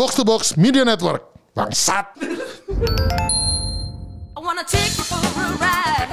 Box 0.00 0.16
to 0.16 0.24
Box 0.24 0.56
Media 0.56 0.80
Network. 0.80 1.28
Bangsat. 1.52 2.16
I 4.32 4.40
wanna 4.40 4.64
take 4.64 4.96
you 4.96 5.04
for 5.04 5.20
a 5.20 5.52
ride. 5.60 6.08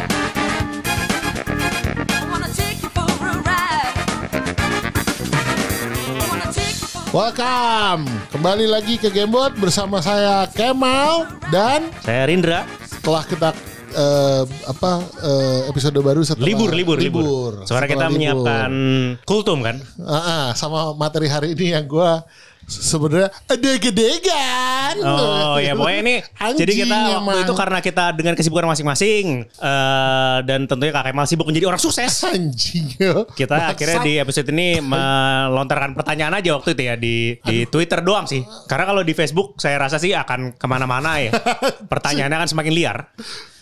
Welcome. 7.15 8.11
Kembali 8.35 8.67
lagi 8.67 8.99
ke 8.99 9.07
Gamebot 9.07 9.55
bersama 9.55 10.03
saya 10.03 10.51
Kemal 10.51 11.31
dan 11.47 11.87
Saya 12.03 12.27
Rindra. 12.27 12.67
setelah 12.83 13.23
kita 13.23 13.55
eh, 13.95 14.43
apa 14.67 14.91
eh, 15.23 15.71
episode 15.71 15.95
baru 16.03 16.27
setelah 16.27 16.43
Libur, 16.43 16.75
libur, 16.75 16.99
libur. 16.99 17.63
Suara 17.63 17.87
Setelah 17.87 17.87
kita 17.87 18.05
libur. 18.11 18.15
menyiapkan 18.19 18.71
kultum 19.23 19.63
kan? 19.63 19.79
Ah, 20.03 20.19
ah, 20.19 20.45
sama 20.59 20.91
materi 20.91 21.31
hari 21.31 21.55
ini 21.55 21.71
yang 21.71 21.87
gua 21.87 22.27
sebenarnya 22.67 23.31
ada 23.47 23.71
gedegan. 23.79 24.95
Oh 24.99 25.55
ya 25.55 25.71
pokoknya 25.71 25.99
ini 26.03 26.15
Anjing 26.35 26.59
jadi 26.59 26.71
kita 26.83 26.97
waktu 26.99 27.23
emang. 27.23 27.43
itu 27.47 27.53
karena 27.55 27.79
kita 27.79 28.05
dengan 28.11 28.33
kesibukan 28.35 28.67
masing-masing 28.67 29.47
eh, 29.47 30.37
dan 30.43 30.67
tentunya 30.67 30.91
Kak 30.91 31.09
Kemal 31.09 31.25
sibuk 31.25 31.47
menjadi 31.47 31.71
orang 31.71 31.79
sukses. 31.79 32.11
anjing. 32.27 32.91
Kita 33.33 33.71
akhirnya 33.71 34.03
di 34.03 34.13
episode 34.19 34.51
ini 34.51 34.83
melontarkan 34.83 35.95
pertanyaan 35.95 36.43
aja 36.43 36.59
waktu 36.59 36.75
itu 36.75 36.83
ya 36.83 36.95
di 36.99 37.39
di 37.39 37.63
Twitter 37.71 38.03
doang 38.03 38.27
sih. 38.27 38.43
Karena 38.67 38.83
kalau 38.83 39.01
di 39.01 39.15
Facebook 39.15 39.55
saya 39.55 39.79
rasa 39.79 39.95
sih 39.95 40.11
akan 40.11 40.59
ke 40.59 40.65
mana-mana 40.67 41.23
ya. 41.23 41.31
Pertanyaannya 41.91 42.37
akan 42.43 42.49
semakin 42.51 42.73
liar. 42.75 42.97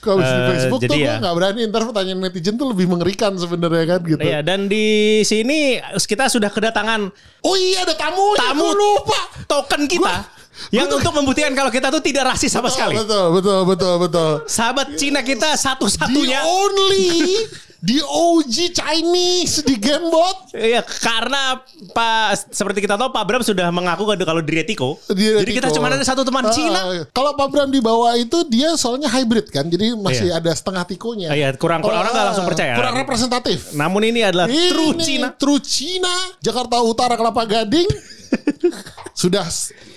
Kalau 0.05 0.19
di 0.19 0.27
Eh, 0.27 0.45
Facebook 0.47 0.79
tuh 0.79 0.85
jadi 0.85 0.95
gue 0.95 1.09
ya. 1.09 1.15
nggak 1.17 1.33
berani 1.33 1.61
ntar 1.65 1.81
pertanyaan 1.83 2.19
netizen 2.21 2.53
tuh 2.53 2.67
lebih 2.69 2.85
mengerikan 2.85 3.33
sebenarnya 3.33 3.85
kan 3.89 3.99
gitu. 4.01 4.21
Iya 4.21 4.39
dan 4.39 4.69
di 4.69 4.85
sini 5.21 5.81
kita 5.97 6.29
sudah 6.29 6.47
kedatangan 6.47 7.09
Oh 7.41 7.55
iya 7.55 7.81
ada 7.81 7.93
tamu. 7.93 8.37
tamu 8.37 8.69
lupa. 8.69 9.19
token 9.45 9.85
kita 9.85 10.37
yang 10.69 10.87
untuk 10.87 11.11
membuktikan 11.11 11.51
kalau 11.51 11.67
kita 11.67 11.89
tuh 11.89 11.99
tidak 11.99 12.31
rasis 12.31 12.47
sama 12.47 12.69
sekali. 12.69 12.95
Betul 12.95 13.33
betul 13.33 13.59
betul 13.65 13.93
betul. 13.99 14.31
Sahabat 14.45 14.95
Cina 14.95 15.19
kita 15.19 15.51
The 15.51 15.59
satu-satunya. 15.59 16.39
only 16.39 17.43
the 17.85 18.01
OG 18.01 18.73
Chinese 18.73 19.61
di 19.61 19.77
Gamebot. 19.77 20.49
Iya, 20.51 20.81
karena 20.81 21.61
Pak 21.93 22.49
seperti 22.49 22.81
kita 22.81 22.97
tahu 22.97 23.13
Pak 23.13 23.23
Bram 23.23 23.39
sudah 23.39 23.69
mengaku 23.69 24.09
kalau 24.17 24.41
di 24.41 24.51
Retiko. 24.51 24.97
Di 25.07 25.45
Jadi 25.45 25.53
kita 25.53 25.69
Retiko. 25.69 25.77
cuma 25.77 25.93
ada 25.93 26.01
satu 26.01 26.25
teman 26.25 26.43
Ah, 26.43 26.51
Cina. 26.51 26.81
Kalau 27.13 27.37
Pak 27.37 27.47
Bram 27.47 27.69
dibawa 27.69 28.17
itu 28.17 28.41
dia 28.49 28.73
soalnya 28.73 29.05
hybrid 29.07 29.53
kan, 29.53 29.69
jadi 29.69 29.93
masih 29.93 30.33
Iya. 30.33 30.41
ada 30.41 30.51
setengah 30.51 30.83
tikonya. 30.83 31.29
Ah, 31.29 31.37
iya, 31.37 31.53
kurang- 31.53 31.85
kurang- 31.85 32.01
orang 32.01 32.11
nggak 32.11 32.25
langsung 32.33 32.47
percaya. 32.49 32.73
Kurang 32.73 32.95
representatif. 32.97 33.59
Namun 33.71 34.01
ini 34.03 34.25
adalah 34.25 34.49
Ini 34.49 34.73
true 34.73 34.93
Cina. 34.97 35.27
True 35.37 35.61
Cina, 35.61 36.13
Jakarta 36.41 36.81
Utara 36.81 37.13
Kelapa 37.13 37.45
Gading. 37.45 37.85
Sudah 39.13 39.45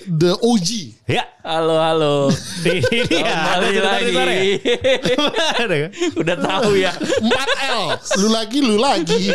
the 0.09 0.33
OG. 0.41 0.69
Ya, 1.09 1.25
Halo 1.49 1.81
halo. 1.81 2.29
ini 2.69 3.25
ya. 3.25 3.57
cerita 3.57 3.89
lagi. 3.89 4.13
sore 4.13 4.35
ya? 4.37 4.53
Ada 5.65 5.77
kan? 5.81 5.91
Udah 6.21 6.37
tahu 6.37 6.71
ya. 6.77 6.93
4L. 7.25 7.83
Lu 8.21 8.29
lagi, 8.29 8.59
lu 8.61 8.77
lagi. 8.77 9.33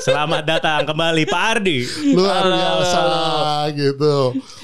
Selamat 0.00 0.48
datang 0.48 0.88
kembali 0.88 1.28
Pak 1.28 1.42
Ardi. 1.58 1.84
Luar 2.16 2.48
Halo, 2.48 2.56
biasa 2.56 3.00
gitu. 3.76 4.16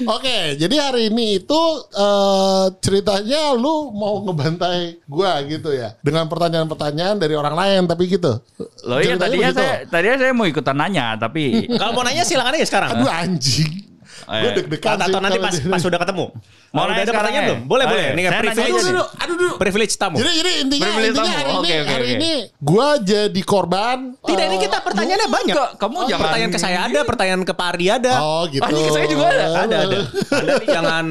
Oke, 0.09 0.57
jadi 0.57 0.75
hari 0.81 1.13
ini 1.13 1.43
itu 1.45 1.61
eh, 1.93 2.65
ceritanya 2.81 3.53
lu 3.53 3.93
mau 3.93 4.25
ngebantai 4.25 5.05
gua 5.05 5.37
gitu 5.45 5.69
ya. 5.77 5.93
Dengan 6.01 6.25
pertanyaan-pertanyaan 6.25 7.21
dari 7.21 7.37
orang 7.37 7.53
lain 7.53 7.81
tapi 7.85 8.09
gitu. 8.09 8.41
Loh 8.89 8.97
iya 8.97 9.21
tadinya 9.21 9.53
begitu. 9.53 9.61
saya 9.61 9.73
tadinya 9.85 10.17
saya 10.17 10.33
mau 10.33 10.49
ikutan 10.49 10.73
nanya 10.73 11.13
tapi 11.13 11.69
Kalau 11.69 11.93
mau 11.93 12.01
nanya 12.01 12.25
silakan 12.25 12.57
aja 12.57 12.65
sekarang. 12.65 12.89
Aduh 12.97 13.11
anjing. 13.11 13.90
Gue 14.21 14.37
Eh, 14.43 14.53
deg-degan 14.55 14.95
sih 14.95 15.05
Atau 15.07 15.19
nanti 15.19 15.37
pas 15.39 15.79
sudah 15.79 15.97
ketemu. 15.97 16.25
Mau 16.71 16.81
udah 16.81 16.93
nanya 16.93 17.03
ada 17.03 17.13
pertanyaan 17.13 17.43
ya? 17.43 17.49
belum? 17.49 17.59
Boleh, 17.65 17.85
boleh. 17.85 18.05
Ini 18.11 18.21
kan 18.21 18.31
privilege. 18.39 18.63
aja 18.63 18.79
nih. 18.79 18.93
Aduh, 18.95 19.07
aduh. 19.35 19.53
Privilege 19.57 19.93
tamu. 19.93 20.15
Jadi 20.17 20.31
jadi 20.33 20.51
intinya 20.61 20.85
Privilege 20.87 21.11
intinya 21.11 21.33
hari 21.33 21.51
ini 21.51 21.59
Oke, 21.59 21.75
oke, 21.75 21.91
hari 21.91 22.07
ini 22.13 22.31
gua 22.57 22.87
jadi 22.97 23.41
korban. 23.41 23.97
Tidak, 24.17 24.45
ini 24.45 24.57
kita 24.57 24.77
pertanyaannya 24.79 25.29
banyak. 25.29 25.55
kamu 25.75 25.93
Oh, 25.93 26.07
jangan- 26.07 26.23
pertanyaan 26.23 26.51
ke 26.51 26.59
saya 26.59 26.79
ada, 26.85 26.99
pertanyaan 27.03 27.41
ke 27.41 27.51
Pak 27.51 27.67
Ardi 27.69 27.85
ada. 27.87 28.13
Oh 28.19 28.43
gitu. 28.47 28.61
Ah, 28.61 28.69
ini 28.69 28.81
ke 28.81 28.91
saya 28.91 29.05
juga 29.05 29.25
ada? 29.27 29.45
Ada 29.59 29.75
ada. 29.81 29.97
Anda 30.31 30.51
nih 30.53 30.67
jangan 30.69 31.05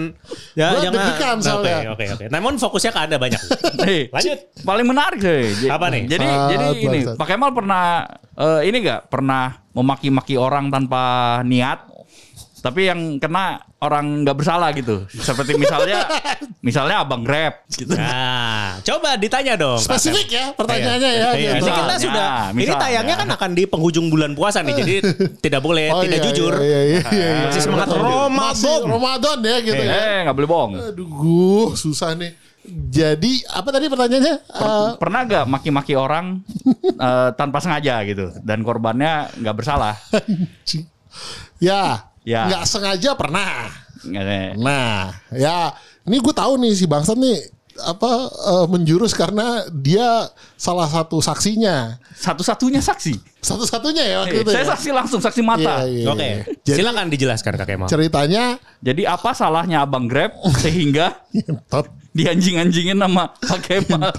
ya 0.52 0.66
jangan. 0.72 0.92
deg-degan 0.92 1.36
Oke 1.36 1.44
soalnya. 1.44 1.76
oke 1.88 2.04
oke. 2.10 2.24
Namun 2.28 2.52
fokusnya 2.56 2.90
ke 2.90 3.00
Anda 3.02 3.16
banyak. 3.16 3.40
Lanjut. 4.14 4.38
paling 4.60 4.86
menarik 4.86 5.20
sih. 5.20 5.66
Apa 5.66 5.86
nih? 5.88 6.02
Jadi 6.06 6.26
jadi 6.48 6.66
ini. 6.78 6.98
Pak 7.12 7.26
Kemal 7.26 7.50
pernah 7.50 8.06
eh, 8.32 8.60
ini 8.64 8.80
enggak 8.80 9.08
pernah 9.08 9.60
memaki-maki 9.70 10.34
orang 10.34 10.66
tanpa 10.68 11.02
niat 11.42 11.89
tapi 12.60 12.86
yang 12.86 13.16
kena 13.16 13.64
orang 13.80 14.22
nggak 14.22 14.36
bersalah 14.36 14.68
gitu. 14.76 15.08
Seperti 15.08 15.56
misalnya 15.56 16.04
misalnya 16.66 17.00
Abang 17.00 17.24
Grab 17.24 17.64
gitu. 17.72 17.96
Nah, 17.96 18.76
coba 18.84 19.16
ditanya 19.16 19.56
dong. 19.56 19.80
Spesifik 19.80 20.28
ya 20.28 20.44
pertanyaannya 20.52 21.10
ya. 21.10 21.28
Iya, 21.32 21.50
gitu. 21.56 21.66
ini 21.66 21.70
kita 21.72 21.80
Misalnya, 21.80 21.98
sudah 21.98 22.28
ini 22.52 22.56
misalnya. 22.60 22.80
tayangnya 22.84 23.16
kan 23.16 23.28
akan 23.32 23.50
di 23.56 23.62
penghujung 23.64 24.06
bulan 24.12 24.32
puasa 24.36 24.60
nih. 24.60 24.74
Jadi 24.76 24.94
tidak 25.40 25.64
boleh 25.64 25.88
Oh, 25.90 26.04
tidak 26.04 26.20
iya, 26.20 26.26
jujur. 26.28 26.52
Iya, 26.54 26.62
iya, 26.62 26.80
iya, 26.84 27.00
iya, 27.10 27.30
Masih 27.48 27.56
iya, 27.56 27.64
semangat. 27.64 27.86
Ramadan. 27.90 28.80
Ramadan 28.84 29.38
ya 29.40 29.56
gitu 29.64 29.82
ya. 29.82 29.92
Eh 29.96 30.18
nggak 30.28 30.36
boleh 30.36 30.48
bohong. 30.48 30.72
Aduh, 30.92 31.06
guh, 31.08 31.68
susah 31.74 32.12
nih. 32.14 32.36
Jadi 32.92 33.40
apa 33.48 33.72
tadi 33.72 33.88
pertanyaannya? 33.88 34.34
Eh, 34.36 34.88
Pernah 35.00 35.20
gak 35.24 35.44
maki-maki 35.48 35.96
orang 35.96 36.44
eh, 36.84 37.30
tanpa 37.32 37.56
sengaja 37.56 38.04
gitu 38.04 38.36
dan 38.44 38.60
korbannya 38.60 39.32
nggak 39.40 39.56
bersalah? 39.56 39.96
ya, 41.58 42.09
Ya. 42.30 42.46
nggak 42.46 42.62
sengaja 42.64 43.10
pernah. 43.14 43.66
Nggak- 44.00 44.54
Nah, 44.56 45.10
ya 45.30 45.74
ini 46.02 46.16
gue 46.16 46.30
tahu 46.32 46.56
nih 46.56 46.72
si 46.72 46.86
bangsat 46.86 47.18
nih 47.18 47.36
apa 47.80 48.10
eh, 48.28 48.66
menjurus 48.68 49.10
karena 49.10 49.64
dia 49.72 50.28
salah 50.54 50.84
satu 50.84 51.18
saksinya. 51.18 51.96
Satu-satunya 52.12 52.78
saksi. 52.78 53.16
Satu-satunya 53.40 54.04
ya 54.04 54.16
waktu 54.20 54.36
Eh, 54.36 54.42
itu. 54.44 54.50
saya 54.52 54.62
ya? 54.62 54.70
saksi 54.70 54.88
langsung 54.92 55.18
saksi 55.18 55.40
mata. 55.40 55.82
Iya, 55.82 56.04
iya, 56.04 56.06
Oke. 56.06 56.20
iya. 56.20 56.36
Jadi 56.62 56.78
Silakan 56.78 57.06
dijelaskan 57.08 57.52
Kak 57.56 57.66
Kemal. 57.66 57.88
ceritanya 57.88 58.44
Jadi 58.78 59.02
apa 59.04 59.32
salahnya 59.32 59.80
Abang 59.80 60.04
Grab 60.06 60.32
sehingga 60.56 61.24
dianjing-anjingin 62.16 62.96
sama 62.96 63.32
Pak 63.34 63.60
Kemal? 63.62 64.12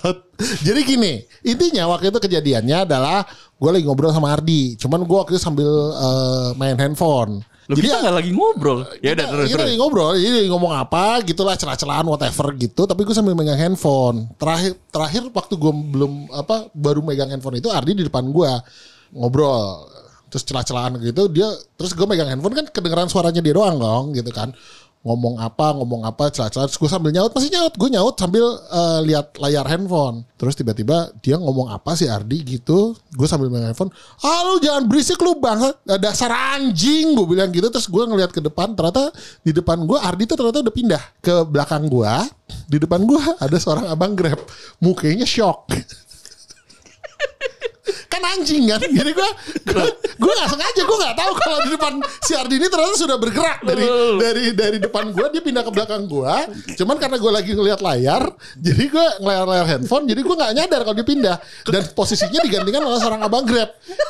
Jadi 0.61 0.79
gini, 0.81 1.13
intinya 1.41 1.85
waktu 1.87 2.09
itu 2.09 2.17
kejadiannya 2.19 2.77
adalah 2.83 3.25
gue 3.53 3.69
lagi 3.69 3.85
ngobrol 3.85 4.09
sama 4.09 4.31
Ardi. 4.31 4.73
Cuman 4.75 5.01
gue 5.01 5.17
waktu 5.17 5.37
itu 5.37 5.41
sambil 5.41 5.69
eh, 5.93 6.49
main 6.55 6.77
handphone. 6.77 7.45
Lu 7.71 7.79
kita 7.79 8.03
nggak 8.03 8.15
lagi 8.19 8.31
ngobrol. 8.35 8.83
Ya 8.99 9.15
udah 9.15 9.25
terus 9.31 9.47
kita 9.47 9.55
terus. 9.55 9.67
lagi 9.71 9.77
ngobrol, 9.79 10.11
jadi 10.19 10.35
lagi 10.43 10.49
ngomong 10.51 10.73
apa, 10.75 11.03
gitulah 11.23 11.55
celah-celahan 11.55 12.03
whatever 12.03 12.51
gitu. 12.59 12.83
Tapi 12.83 13.01
gue 13.07 13.15
sambil 13.15 13.31
megang 13.31 13.55
handphone. 13.55 14.27
Terakhir 14.35 14.75
terakhir 14.91 15.23
waktu 15.31 15.53
gue 15.55 15.73
belum 15.95 16.27
apa 16.35 16.67
baru 16.75 16.99
megang 16.99 17.31
handphone 17.31 17.63
itu 17.63 17.71
Ardi 17.71 17.95
di 17.95 18.03
depan 18.03 18.27
gue 18.27 18.51
ngobrol. 19.15 19.87
Terus 20.31 20.43
celah-celahan 20.47 20.95
gitu 20.99 21.27
dia 21.31 21.47
terus 21.79 21.95
gue 21.95 22.07
megang 22.07 22.27
handphone 22.27 22.55
kan 22.55 22.67
kedengeran 22.67 23.07
suaranya 23.07 23.39
dia 23.39 23.55
doang 23.55 23.79
dong 23.79 24.03
gitu 24.11 24.31
kan. 24.35 24.51
Ngomong 25.01 25.41
apa, 25.41 25.73
ngomong 25.73 26.05
apa, 26.05 26.29
celah-celahan. 26.29 26.69
Terus 26.69 26.77
gue 26.77 26.89
sambil 26.89 27.09
nyaut, 27.09 27.33
masih 27.33 27.49
nyaut. 27.49 27.73
Gue 27.73 27.89
nyaut 27.89 28.15
sambil 28.21 28.45
eh, 28.69 28.99
lihat 29.09 29.33
layar 29.41 29.65
handphone. 29.65 30.21
Terus 30.37 30.53
tiba-tiba 30.53 31.09
dia 31.25 31.41
ngomong 31.41 31.73
apa 31.73 31.97
sih 31.97 32.05
Ardi 32.05 32.45
gitu. 32.45 32.93
Gue 33.17 33.25
sambil 33.25 33.49
megang 33.49 33.73
handphone. 33.73 33.89
Ah 34.21 34.57
jangan 34.61 34.85
berisik 34.85 35.17
lu 35.21 35.41
bang. 35.41 35.73
Dasar 35.97 36.29
anjing. 36.57 37.17
Gue 37.17 37.25
bilang 37.33 37.49
gitu. 37.49 37.65
Terus 37.73 37.89
gue 37.89 38.03
ngeliat 38.05 38.29
ke 38.29 38.45
depan. 38.45 38.77
Ternyata 38.77 39.09
di 39.41 39.53
depan 39.57 39.81
gue 39.89 39.97
Ardi 39.97 40.29
tuh 40.29 40.37
ternyata 40.37 40.61
udah 40.61 40.73
pindah 40.73 41.03
ke 41.17 41.33
belakang 41.49 41.89
gue. 41.89 42.13
Di 42.69 42.77
depan 42.77 43.01
gue 43.01 43.21
ada 43.45 43.57
seorang 43.57 43.89
abang 43.89 44.13
grab. 44.13 44.37
Mukanya 44.77 45.25
shock. 45.25 45.65
kan 48.11 48.21
anjing 48.35 48.67
kan. 48.67 48.83
Jadi 48.83 49.11
gue 49.15 49.29
gue 50.19 50.31
nggak 50.35 50.49
sengaja 50.51 50.81
gue 50.83 50.97
nggak 50.99 51.15
tahu 51.15 51.31
kalau 51.39 51.57
di 51.63 51.69
depan 51.71 51.93
si 52.21 52.31
Ardi 52.35 52.55
ini 52.59 52.67
ternyata 52.67 52.97
sudah 52.99 53.17
bergerak 53.17 53.63
dari 53.63 53.85
dari 54.19 54.43
dari 54.51 54.77
depan 54.77 55.15
gue 55.15 55.27
dia 55.31 55.41
pindah 55.41 55.63
ke 55.63 55.71
belakang 55.71 56.05
gue 56.05 56.35
cuman 56.77 56.95
karena 56.99 57.17
gue 57.17 57.31
lagi 57.31 57.51
ngeliat 57.55 57.79
layar 57.81 58.29
jadi 58.59 58.83
gue 58.85 59.05
ngeliat 59.23 59.45
layar 59.47 59.65
handphone 59.65 60.05
jadi 60.05 60.21
gue 60.21 60.35
nggak 60.35 60.51
nyadar 60.51 60.81
kalau 60.83 60.95
dia 60.97 61.07
pindah. 61.07 61.37
Dan 61.71 61.83
posisinya 61.95 62.41
digantikan 62.43 62.81
oleh 62.83 62.99
seorang 62.99 63.21
abang 63.23 63.47
grab 63.47 63.69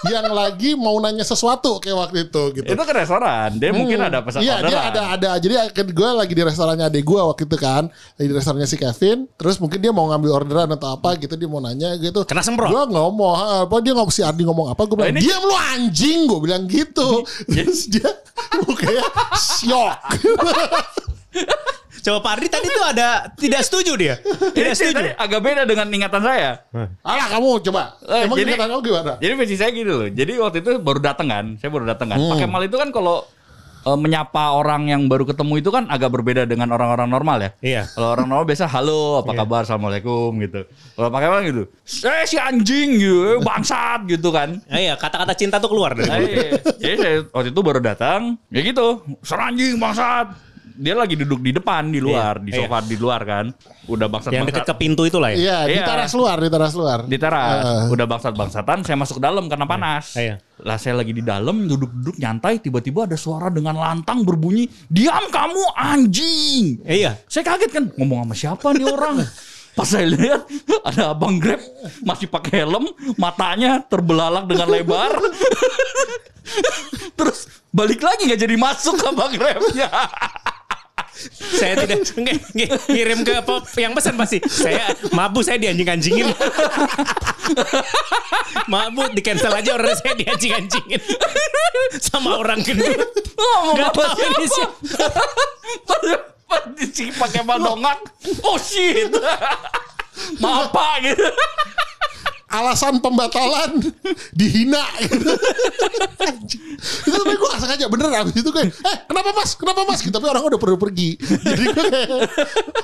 yang 0.09 0.25
lagi 0.33 0.73
mau 0.73 0.97
nanya 0.97 1.21
sesuatu 1.21 1.77
kayak 1.77 1.97
waktu 2.09 2.17
itu 2.29 2.43
gitu. 2.57 2.71
Itu 2.73 2.83
ke 2.83 2.93
restoran. 2.95 3.59
Dia 3.61 3.71
mungkin 3.75 4.01
ada 4.01 4.25
pesan 4.25 4.41
Iya 4.41 4.65
dia 4.65 4.79
ada 4.89 5.01
ada. 5.13 5.29
Jadi 5.37 5.53
gue 5.91 6.09
lagi 6.09 6.33
di 6.33 6.43
restorannya 6.43 6.89
adek 6.89 7.03
gue 7.05 7.21
waktu 7.21 7.43
itu 7.45 7.57
kan. 7.59 7.85
Lagi 8.17 8.27
di 8.27 8.35
restorannya 8.35 8.67
si 8.69 8.77
Kevin. 8.79 9.29
Terus 9.37 9.61
mungkin 9.61 9.77
dia 9.77 9.91
mau 9.93 10.09
ngambil 10.09 10.31
orderan 10.43 10.69
atau 10.73 10.97
apa 10.97 11.19
gitu 11.19 11.37
dia 11.37 11.49
mau 11.49 11.61
nanya 11.61 11.93
gitu. 12.01 12.25
Kena 12.25 12.41
semprot. 12.41 12.71
gue 12.71 12.83
ngomong 12.89 13.67
apa 13.67 13.75
dia 13.83 13.90
ngomong 13.93 14.09
si 14.09 14.21
Ardi 14.21 14.41
ngomong 14.41 14.67
apa 14.69 14.81
gue 14.83 14.95
bilang 14.95 15.11
ini- 15.11 15.21
diam 15.21 15.41
lu 15.41 15.55
anjing 15.55 16.19
gue 16.25 16.39
bilang 16.39 16.63
gitu 16.65 17.23
terus 17.45 17.87
dia 17.87 18.09
mukanya 18.61 19.05
shock 19.33 19.95
Coba 22.01 22.17
Pak 22.19 22.31
Ardi 22.33 22.47
tadi 22.49 22.65
tuh 22.65 22.81
ada 22.83 23.29
tidak 23.31 23.61
setuju 23.61 23.93
dia. 23.93 24.17
Tidak 24.51 24.73
setuju. 24.73 25.13
agak 25.15 25.37
beda 25.37 25.69
dengan 25.69 25.85
ingatan 25.85 26.17
saya. 26.19 26.65
alah 27.05 27.27
kamu 27.29 27.61
coba 27.61 27.93
Eh, 28.01 28.25
emang 28.25 28.35
jadi- 28.35 28.49
ingatan 28.49 28.67
kamu 28.67 28.81
gimana 28.81 29.11
Jadi 29.21 29.33
versi 29.37 29.55
saya 29.55 29.69
gitu 29.69 29.93
loh. 29.93 30.09
Jadi 30.09 30.33
waktu 30.35 30.57
itu 30.59 30.71
baru 30.81 30.97
datang 30.99 31.29
kan. 31.29 31.45
Saya 31.55 31.69
baru 31.69 31.85
datang 31.85 32.09
kan. 32.09 32.17
Hmm. 32.17 32.33
Pak 32.33 32.37
Kemal 32.41 32.61
itu 32.65 32.75
kan 32.75 32.89
kalau 32.89 33.21
eh, 33.85 33.97
menyapa 33.97 34.53
orang 34.53 34.89
yang 34.89 35.01
baru 35.09 35.25
ketemu 35.25 35.53
itu 35.61 35.69
kan 35.69 35.89
agak 35.89 36.09
berbeda 36.13 36.45
dengan 36.45 36.69
orang-orang 36.73 37.09
normal 37.09 37.37
ya. 37.41 37.49
Iya. 37.61 37.81
Kalau 37.93 38.07
orang 38.13 38.27
normal 38.29 38.45
biasa 38.47 38.65
halo, 38.69 39.21
apa 39.25 39.31
kabar, 39.33 39.63
assalamualaikum 39.65 40.31
gitu. 40.41 40.61
Kalau 40.97 41.09
pakai 41.09 41.27
apa 41.27 41.37
gitu? 41.47 41.63
Eh 42.05 42.25
si 42.27 42.37
anjing 42.37 42.89
gitu, 43.01 43.19
eh, 43.35 43.37
bangsat 43.41 44.05
gitu 44.07 44.29
kan. 44.29 44.59
Ah, 44.69 44.79
iya, 44.79 44.93
kata-kata 44.97 45.33
cinta 45.33 45.57
tuh 45.57 45.73
keluar 45.73 45.97
dari 45.97 46.09
mulut. 46.09 46.29
Iya, 46.29 46.51
Jadi 46.77 46.95
saya 46.99 47.15
waktu 47.33 47.49
itu 47.49 47.61
baru 47.61 47.79
datang, 47.81 48.35
ya 48.53 48.59
gitu, 48.61 49.01
seranjing 49.25 49.77
bangsat. 49.81 50.50
Dia 50.81 50.97
lagi 50.97 51.13
duduk 51.13 51.39
di 51.39 51.53
depan, 51.53 51.87
di 51.87 52.01
luar, 52.01 52.41
Iya, 52.41 52.43
di 52.43 52.51
sofa 52.51 52.81
di 52.81 52.97
luar 52.97 53.21
kan. 53.21 53.45
Udah 53.85 54.09
bangsat 54.09 54.33
Yang 54.33 54.49
deket 54.49 54.65
ke 54.65 54.75
pintu 54.75 55.05
itulah 55.05 55.29
ya. 55.29 55.37
Iya, 55.37 55.57
di 55.63 55.77
Iya. 55.77 55.85
teras 55.85 56.11
luar, 56.11 56.37
di 56.37 56.49
teras 56.49 56.73
luar. 56.73 56.99
di 57.03 57.17
teras 57.17 57.61
Heeh. 57.61 57.83
udah 57.91 58.05
bangsat 58.07 58.33
bangsatan 58.33 58.77
saya 58.81 58.97
masuk 58.97 59.17
dalam 59.17 59.45
karena 59.45 59.65
panas 59.65 60.15
Iya. 60.15 60.41
lah 60.57 60.75
saya 60.75 60.95
lagi 60.95 61.11
di 61.11 61.21
dalam 61.21 61.65
duduk-duduk 61.65 62.17
nyantai 62.17 62.57
tiba-tiba 62.57 63.03
ada 63.03 63.13
suara 63.13 63.47
dengan 63.47 63.73
lantang 63.73 64.21
berbunyi 64.21 64.65
diam 64.87 65.27
kamu 65.27 65.61
anjing 65.75 66.81
Eh, 66.83 67.01
iya. 67.01 67.13
saya 67.25 67.45
kaget 67.45 67.71
kan 67.71 67.83
ngomong 67.95 68.23
sama 68.23 68.33
siapa 68.33 68.67
nih 68.71 68.85
orang 68.85 69.21
pas 69.71 69.85
saya 69.85 70.03
lihat 70.05 70.41
ada 70.83 71.11
abang 71.11 71.37
grab 71.37 71.61
masih 72.01 72.25
pakai 72.25 72.61
helm 72.61 72.89
matanya 73.15 73.79
terbelalak 73.81 74.45
dengan 74.45 74.67
lebar 74.67 75.13
terus 77.17 77.39
balik 77.69 77.99
lagi 77.99 78.25
nggak 78.25 78.41
jadi 78.41 78.55
masuk 78.55 78.97
abang 79.01 79.31
grabnya 79.31 79.87
Saya 81.31 81.73
tidak 81.85 82.01
nge- 82.23 82.45
nge- 82.55 82.71
ngirim 82.89 83.19
ke 83.21 83.33
pop 83.45 83.65
yang 83.77 83.93
pesan 83.93 84.15
pasti. 84.17 84.41
Saya 84.45 84.93
mabu 85.13 85.45
saya 85.45 85.57
dianjing-anjingin. 85.61 86.31
mabu 88.71 89.07
di 89.13 89.21
cancel 89.21 89.53
aja 89.53 89.75
orang 89.77 89.95
saya 89.97 90.13
dianjing-anjingin. 90.17 91.01
Sama 92.07 92.39
orang 92.39 92.61
gendut. 92.63 92.97
ngomong 93.41 93.77
apa 93.81 94.03
di 96.77 97.09
pakai 97.15 97.41
badongak 97.47 97.97
oh 98.43 98.59
shit 98.59 99.07
maaf 100.43 100.69
pak 100.69 100.93
gitu 101.01 101.27
alasan 102.51 102.99
pembatalan 102.99 103.79
dihina. 104.37 104.83
Gitu. 104.99 105.31
Itu 107.01 107.15
tapi 107.15 107.33
gue 107.33 107.47
gak 107.47 107.61
sengaja 107.61 107.85
bener 107.87 108.07
abis 108.13 108.35
itu 108.37 108.51
kayak 108.51 108.69
eh 108.75 108.97
kenapa 109.07 109.29
mas? 109.31 109.55
Kenapa 109.55 109.81
mas? 109.83 109.99
Gitu 109.99 110.11
tapi 110.11 110.27
orang 110.27 110.43
udah 110.45 110.59
perlu 110.59 110.75
pergi. 110.75 111.15
Jadi 111.17 111.63
gue 111.65 111.85
kayak 111.87 112.09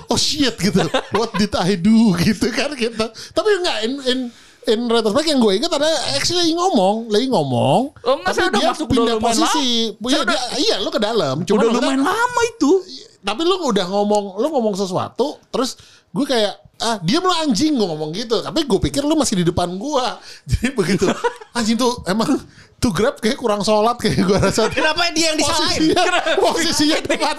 oh 0.08 0.18
shit 0.18 0.56
gitu. 0.56 0.82
What 1.12 1.36
did 1.36 1.54
I 1.54 1.76
do? 1.76 2.16
Gitu 2.18 2.48
kan 2.50 2.74
gitu. 2.74 3.06
Tapi 3.32 3.50
enggak 3.58 3.78
in, 3.84 3.94
in 4.06 4.20
in 4.68 4.80
retrospect 4.86 5.28
yang 5.28 5.40
gue 5.40 5.54
ingat 5.56 5.72
ada 5.72 5.88
actually 6.12 6.44
lagi 6.44 6.54
ngomong 6.54 7.08
lagi 7.08 7.28
ngomong 7.28 7.82
Oh, 8.04 8.14
enggak, 8.20 8.36
saya 8.36 8.52
udah 8.52 8.62
masuk, 8.68 8.86
udah 8.86 8.92
pindah 8.92 9.16
posisi. 9.18 9.70
Iya, 9.96 10.12
Saya 10.12 10.24
dia- 10.28 10.48
iya 10.58 10.76
lu 10.80 10.90
ke 10.90 11.00
dalam. 11.00 11.36
Cuma 11.44 11.60
udah 11.62 11.70
lumayan 11.74 12.04
lama 12.04 12.42
itu. 12.48 12.72
Tapi 13.18 13.42
lu 13.44 13.56
udah 13.62 13.86
ngomong 13.86 14.40
lu 14.40 14.48
ngomong 14.48 14.76
sesuatu 14.76 15.40
terus 15.50 15.76
gue 16.08 16.24
kayak 16.24 16.56
ah 16.78 17.02
diam 17.02 17.26
lu 17.26 17.34
anjing 17.42 17.74
gue 17.74 17.88
ngomong 17.90 18.14
gitu 18.14 18.38
tapi 18.46 18.62
gue 18.70 18.80
pikir 18.90 19.02
lu 19.02 19.18
masih 19.18 19.42
di 19.42 19.46
depan 19.50 19.66
gua 19.82 20.22
jadi 20.50 20.78
begitu 20.78 21.10
anjing 21.58 21.74
tuh 21.74 22.06
emang 22.06 22.38
tuh 22.78 22.94
grab 22.94 23.18
kayak 23.18 23.42
kurang 23.42 23.66
sholat 23.66 23.98
kayak 23.98 24.22
gue 24.22 24.38
rasa 24.38 24.70
Kenapa 24.70 25.10
dia 25.10 25.34
yang 25.34 25.38
disalahin? 25.42 25.98
posisinya 25.98 26.04
posisinya 26.38 26.98
depan 27.02 27.36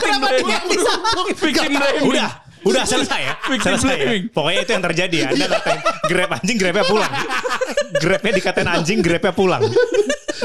Kenapa 0.00 0.26
dia 0.32 0.56
yang 0.56 0.66
disalahin? 0.72 2.08
Udah, 2.08 2.30
udah 2.64 2.82
selesai 2.84 3.20
ya. 3.22 3.34
Selesai 3.60 3.96
ya. 3.96 4.08
Pokoknya 4.32 4.60
itu 4.64 4.72
yang 4.72 4.84
terjadi 4.84 5.16
ya. 5.16 5.28
Anda 5.30 5.46
katain 5.52 5.78
grab 6.10 6.30
anjing, 6.34 6.56
grabnya 6.58 6.84
pulang. 6.84 7.12
Grabnya 8.00 8.32
dikatain 8.34 8.68
anjing, 8.68 8.98
grabnya 9.04 9.32
pulang. 9.32 9.62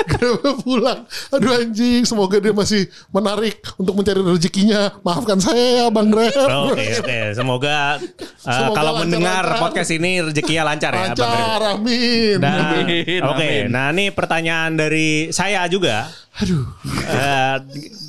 Grabnya 0.07 0.54
pulang 0.57 1.00
aduh 1.30 1.51
anjing 1.56 2.04
semoga 2.04 2.38
dia 2.38 2.51
masih 2.51 2.84
menarik 3.10 3.57
untuk 3.75 3.94
mencari 3.94 4.19
rezekinya 4.19 4.92
maafkan 5.00 5.38
saya 5.38 5.66
ya 5.80 5.86
bang 5.88 6.07
grab 6.07 6.31
Oke, 6.66 6.86
oke. 6.98 7.19
Semoga, 7.34 7.98
uh, 7.98 8.01
Semoga 8.40 8.74
kalau 8.74 8.92
lancar, 8.92 9.01
mendengar 9.01 9.44
lancar. 9.44 9.62
podcast 9.62 9.90
ini 9.92 10.12
rezekinya 10.22 10.63
lancar 10.66 10.92
ya, 10.92 11.00
Bang 11.00 11.13
Grab. 11.13 11.28
lancar 11.28 11.62
amin 11.72 12.36
Nah, 12.36 12.56
Amin, 12.75 13.22
Oke, 13.24 13.48
amin. 13.48 13.63
nah 13.68 13.88
ini 13.90 14.06
pertanyaan 14.10 14.72
dari 14.74 15.07
saya 15.30 15.66
juga. 15.66 16.07
aduh 16.34 16.66
Eh, 17.04 17.56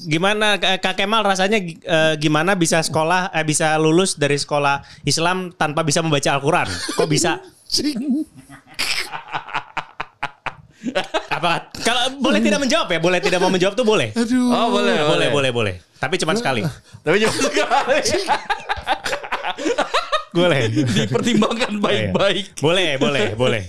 gimana 0.07 0.57
Kak 0.57 0.95
Kemal 0.95 1.21
rasanya 1.23 1.61
eh, 1.61 2.15
gimana 2.17 2.55
bisa 2.55 2.81
sekolah 2.81 3.29
eh, 3.31 3.43
bisa 3.43 3.77
lulus 3.77 4.15
dari 4.15 4.35
sekolah 4.35 4.81
Islam 5.03 5.53
tanpa 5.53 5.83
bisa 5.83 6.01
membaca 6.01 6.31
Al-Qur'an? 6.31 6.67
Kok 6.95 7.05
bisa? 7.07 7.43
Apa 11.29 11.73
kalau 11.81 12.19
boleh 12.19 12.39
tidak 12.39 12.61
menjawab 12.61 12.89
ya? 12.89 12.99
Boleh 12.99 13.19
tidak 13.19 13.39
mau 13.39 13.49
menjawab 13.49 13.75
tuh 13.75 13.83
boleh. 13.83 14.13
aduh 14.13 14.49
oh 14.49 14.69
boleh 14.71 14.97
Boleh, 15.05 15.29
boleh, 15.31 15.51
boleh. 15.51 15.75
Tapi 15.97 16.15
cuma 16.17 16.37
sekali. 16.37 16.61
tapi 17.01 17.17
cuma 17.19 17.33
sekali 17.33 18.01
Boleh. 20.35 20.67
dipertimbangkan 20.67 21.79
baik-baik 21.79 22.59
Boleh, 22.59 22.99
boleh, 22.99 23.27
boleh. 23.35 23.63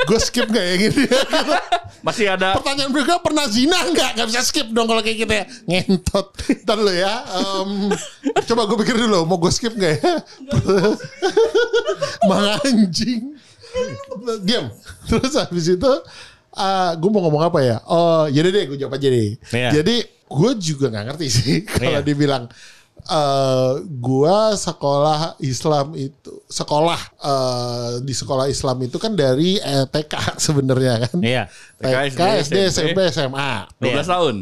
gue 0.00 0.18
skip 0.18 0.46
gak 0.46 0.64
ya 0.64 0.74
gini 0.78 1.04
masih 2.00 2.32
ada 2.32 2.56
Pertanyaan 2.56 2.88
berikutnya 2.88 3.20
pernah 3.20 3.44
zina 3.44 3.76
nggak? 3.84 4.16
Nggak 4.16 4.28
bisa 4.32 4.40
skip 4.40 4.72
dong 4.72 4.88
kalau 4.88 5.04
kayak 5.04 5.20
gitu 5.20 5.32
ya. 5.36 5.44
Ngentot. 5.68 6.32
Ntar 6.64 6.74
dulu 6.74 6.92
ya. 6.96 7.12
Em, 7.28 7.70
coba 8.48 8.64
gue 8.64 8.76
pikir 8.80 8.96
dulu. 8.96 9.28
Mau 9.28 9.36
gue 9.36 9.52
skip 9.52 9.76
nggak 9.76 10.00
ya? 10.00 10.12
Mang 12.24 12.56
anjing. 12.56 13.29
Diam. 14.40 14.66
Terus 15.08 15.34
habis 15.34 15.66
itu. 15.68 15.92
ah 16.50 16.98
gue 16.98 17.06
mau 17.06 17.22
ngomong 17.22 17.46
apa 17.46 17.62
ya? 17.62 17.78
Oh, 17.86 18.26
jadi 18.26 18.50
deh 18.50 18.64
gue 18.66 18.78
jawab 18.78 18.98
aja 18.98 19.06
deh. 19.06 19.38
Iya. 19.50 19.70
Jadi 19.80 19.96
gue 20.26 20.50
juga 20.58 20.90
nggak 20.90 21.04
ngerti 21.06 21.26
sih 21.26 21.54
kalau 21.70 21.98
Iya. 21.98 22.02
dibilang 22.02 22.44
eh 23.00 23.72
gua 23.96 24.52
sekolah 24.52 25.40
Islam 25.40 25.96
itu 25.96 26.44
sekolah 26.44 27.00
eh, 27.16 27.92
di 28.02 28.12
sekolah 28.12 28.44
Islam 28.44 28.76
itu 28.82 29.00
kan 29.00 29.14
dari 29.14 29.56
eh, 29.56 29.86
TK 29.86 30.12
sebenarnya 30.46 31.08
kan. 31.08 31.16
Iya. 31.16 31.48
TK, 31.80 31.96
TK, 32.12 32.20
SD, 32.44 32.56
SMP, 32.68 32.98
SMA. 33.08 33.64
12 33.78 33.88
Iya. 33.88 34.02
tahun 34.04 34.36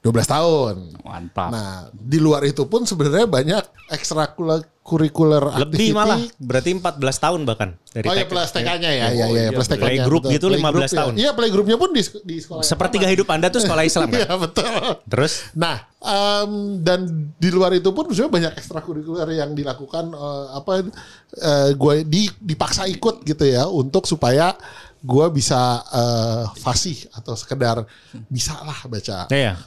12 0.00 0.08
tahun. 0.24 0.76
mantap 1.04 1.50
Nah, 1.52 1.70
di 1.92 2.16
luar 2.16 2.46
itu 2.46 2.64
pun 2.64 2.86
sebenarnya 2.86 3.28
banyak 3.28 3.60
ekstrakurikuler 3.90 4.64
Lebih 4.86 5.58
activity. 5.58 5.86
malah. 5.90 6.18
Berarti 6.38 6.70
14 6.72 6.94
tahun 7.18 7.40
bahkan 7.42 7.68
dari 7.90 8.06
Oh 8.06 8.14
ya 8.14 8.22
TK. 8.22 8.30
plus 8.30 8.48
TK-nya 8.50 8.90
ya, 8.92 9.06
ya, 9.08 9.26
ya, 9.26 9.26
iya, 9.26 9.50
plus 9.50 9.66
TK-nya. 9.66 9.82
playgroup 9.82 10.22
gitu 10.28 10.46
15 10.46 10.54
Playgroup 10.54 10.86
ya. 10.86 10.94
tahun. 10.96 11.12
Iya, 11.16 11.30
playgroupnya 11.34 11.76
pun 11.76 11.90
di, 11.90 12.02
di 12.22 12.36
sekolah. 12.38 12.62
Sepertiga 12.62 13.06
hidup 13.06 13.26
Anda 13.26 13.48
tuh 13.48 13.58
sekolah 13.60 13.82
Islam 13.82 14.06
kan? 14.06 14.18
Iya, 14.22 14.32
betul. 14.36 14.70
Terus 15.04 15.32
Nah, 15.52 15.76
em, 15.98 16.52
dan 16.80 17.00
di 17.34 17.50
luar 17.50 17.72
itu 17.72 17.90
pun 17.90 18.06
sebenarnya 18.06 18.30
banyak 18.30 18.52
ekstrakurikuler 18.56 19.26
yang 19.32 19.50
dilakukan 19.52 20.04
eh, 20.08 20.46
apa 20.52 20.70
eh, 21.34 21.70
gue 21.72 21.94
di 22.02 22.30
dipaksa 22.38 22.86
ikut 22.86 23.20
gitu 23.22 23.42
ya 23.42 23.66
untuk 23.66 24.06
supaya 24.06 24.54
gue 24.98 25.26
bisa 25.28 25.60
eh, 25.84 26.44
fasih 26.56 27.10
atau 27.12 27.34
sekedar 27.34 27.82
bisa 28.26 28.54
lah 28.60 28.78
baca. 28.84 29.26
Iya. 29.28 29.58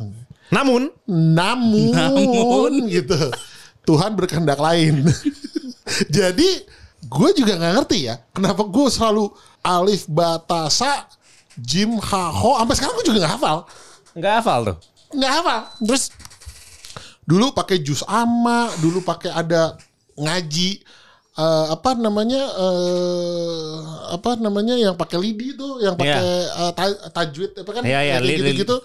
Namun 0.50 0.90
Namun, 1.06 1.94
Namun. 1.98 2.88
gitu. 2.88 3.20
Tuhan 3.90 4.14
berkehendak 4.14 4.58
lain. 4.58 5.02
Jadi 6.16 6.50
gue 7.02 7.30
juga 7.34 7.56
nggak 7.56 7.74
ngerti 7.76 8.00
ya 8.06 8.22
kenapa 8.30 8.62
gue 8.62 8.86
selalu 8.88 9.34
alif 9.60 10.06
batasa 10.06 11.10
jim 11.56 11.98
ha 11.98 12.30
ho 12.30 12.56
sampai 12.56 12.76
sekarang 12.76 12.96
gue 12.96 13.06
juga 13.08 13.18
nggak 13.20 13.34
hafal. 13.36 13.58
Nggak 14.14 14.34
hafal 14.38 14.60
tuh. 14.64 14.78
nggak 15.12 15.32
hafal. 15.34 15.60
Terus 15.82 16.04
dulu 17.24 17.46
pakai 17.52 17.78
jus 17.80 18.02
ama 18.04 18.70
dulu 18.78 19.02
pakai 19.02 19.30
ada 19.30 19.74
ngaji 20.16 20.82
eh, 21.36 21.66
apa 21.70 21.94
namanya 21.96 22.42
eh, 22.58 23.76
apa 24.12 24.36
namanya 24.36 24.76
yang 24.76 24.94
pakai 24.94 25.18
lidi 25.18 25.54
tuh 25.54 25.78
yang 25.80 25.94
pakai 25.96 26.26
eh, 26.44 26.72
ta- 26.74 27.02
tajwid 27.12 27.54
apa 27.56 27.70
kan 27.72 27.84
Iya, 27.84 28.00
iya, 28.00 28.12
kayak 28.12 28.22
li- 28.22 28.28
li- 28.28 28.38
gitu-gitu 28.40 28.78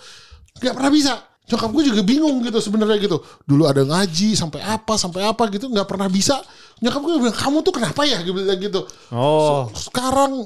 nggak 0.56 0.74
pernah 0.74 0.92
bisa 0.92 1.12
nyokap 1.44 1.70
gue 1.76 1.82
juga 1.92 2.00
bingung 2.00 2.40
gitu 2.40 2.58
sebenarnya 2.60 2.96
gitu. 3.04 3.20
Dulu 3.44 3.68
ada 3.68 3.84
ngaji 3.84 4.32
sampai 4.32 4.64
apa 4.64 4.96
sampai 4.96 5.28
apa 5.28 5.44
gitu 5.52 5.68
nggak 5.68 5.84
pernah 5.84 6.08
bisa 6.08 6.40
nyokap 6.78 7.00
gue 7.00 7.14
bilang 7.16 7.32
kamu 7.32 7.58
tuh 7.60 7.72
kenapa 7.72 8.02
ya 8.02 8.18
gitu 8.20 8.34
gitu 8.56 8.80
Oh. 9.08 9.70
sekarang 9.70 10.42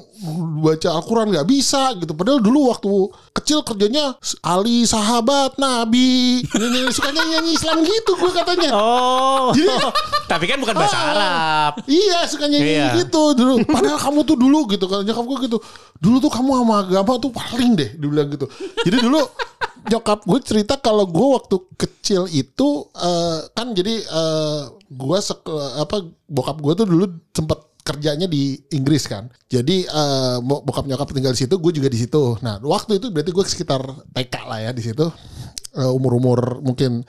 baca 0.59 0.89
Al-Quran 0.93 1.33
nggak 1.33 1.47
bisa 1.47 1.95
gitu. 1.95 2.13
Padahal 2.13 2.37
dulu 2.37 2.69
waktu 2.69 2.89
kecil 3.33 3.59
kerjanya 3.61 4.13
Ali 4.39 4.83
sahabat 4.83 5.57
Nabi. 5.57 6.45
Nyanyi, 6.45 6.91
suka 6.91 7.09
nyanyi 7.09 7.53
Islam 7.53 7.81
gitu 7.81 8.13
gue 8.13 8.31
katanya. 8.31 8.69
Oh. 8.71 9.49
Jadi- 9.51 9.73
Tapi 10.31 10.45
kan 10.45 10.57
bukan 10.59 10.75
bahasa 10.75 10.95
Ah, 10.95 11.09
Arab. 11.09 11.73
Iya 11.85 12.23
suka 12.25 12.45
nyanyi 12.45 12.77
Iya. 12.77 12.87
gitu 13.01 13.33
dulu. 13.33 13.65
Padahal 13.65 13.97
kamu 13.97 14.19
tuh 14.23 14.37
dulu 14.37 14.59
gitu 14.69 14.85
kan 14.85 15.01
nyokap 15.01 15.25
gue 15.25 15.37
gitu. 15.45 15.57
Dulu 15.97 16.17
tuh 16.19 16.31
kamu 16.31 16.51
sama 16.55 16.75
agama 16.83 17.17
tuh 17.17 17.31
paling 17.33 17.73
deh 17.73 17.89
dibilang 17.95 18.29
gitu. 18.29 18.45
Jadi 18.85 18.97
dulu 19.01 19.19
nyokap 19.89 20.21
gue 20.23 20.39
cerita 20.39 20.77
kalau 20.77 21.03
gue 21.03 21.27
waktu 21.33 21.55
kecil 21.75 22.29
itu 22.29 22.67
eh, 22.93 23.39
kan 23.49 23.73
jadi 23.73 23.95
eh, 23.97 24.61
gue 24.89 25.17
apa 25.77 25.97
bokap 26.25 26.57
gue 26.57 26.73
tuh 26.73 26.87
dulu 26.89 27.05
sempet 27.29 27.61
kerjanya 27.85 28.25
di 28.29 28.57
Inggris 28.73 29.05
kan. 29.05 29.29
Jadi 29.49 29.85
bo- 30.45 30.61
bokap 30.65 30.85
nyokap 30.89 31.13
tinggal 31.13 31.33
di 31.33 31.45
situ, 31.45 31.55
gue 31.57 31.71
juga 31.73 31.89
di 31.89 31.97
situ. 32.01 32.37
Nah 32.41 32.57
waktu 32.61 32.97
itu 32.97 33.13
berarti 33.13 33.31
gue 33.33 33.45
sekitar 33.45 33.81
TK 34.13 34.35
lah 34.49 34.59
ya 34.65 34.71
di 34.73 34.81
situ. 34.81 35.05
umur 35.77 36.17
umur 36.17 36.39
mungkin 36.65 37.05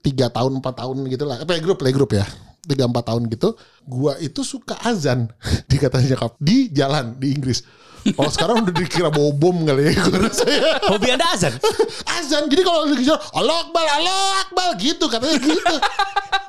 tiga 0.00 0.32
tahun 0.32 0.64
empat 0.64 0.74
tahun 0.80 1.04
gitu 1.12 1.28
lah. 1.28 1.44
Playgroup 1.44 1.76
playgroup 1.76 2.12
ya. 2.16 2.24
Tiga 2.68 2.84
empat 2.84 3.08
tahun 3.08 3.32
gitu. 3.32 3.56
Gua 3.82 4.20
itu 4.20 4.44
suka 4.44 4.76
azan 4.84 5.32
dikatanya 5.72 6.14
nyokap 6.14 6.36
di 6.36 6.68
jalan 6.68 7.16
di 7.16 7.32
Inggris. 7.32 7.64
Kalau 8.08 8.30
sekarang 8.30 8.56
udah 8.64 8.72
dikira 8.72 9.10
bawa 9.10 9.34
bom 9.34 9.66
kali 9.66 9.90
ya 9.90 9.92
gue 10.00 10.16
rasa 10.22 10.46
ya. 10.48 10.80
Hobi 10.86 11.08
Anda 11.12 11.26
azan? 11.34 11.52
azan. 12.16 12.46
Jadi 12.48 12.62
kalau 12.62 12.88
lagi 12.88 13.04
jalan, 13.04 13.20
Allah 13.34 13.56
Akbar, 13.68 13.84
Allah 13.84 14.20
Akbar 14.48 14.68
gitu 14.80 15.04
katanya 15.10 15.36
gitu. 15.36 15.74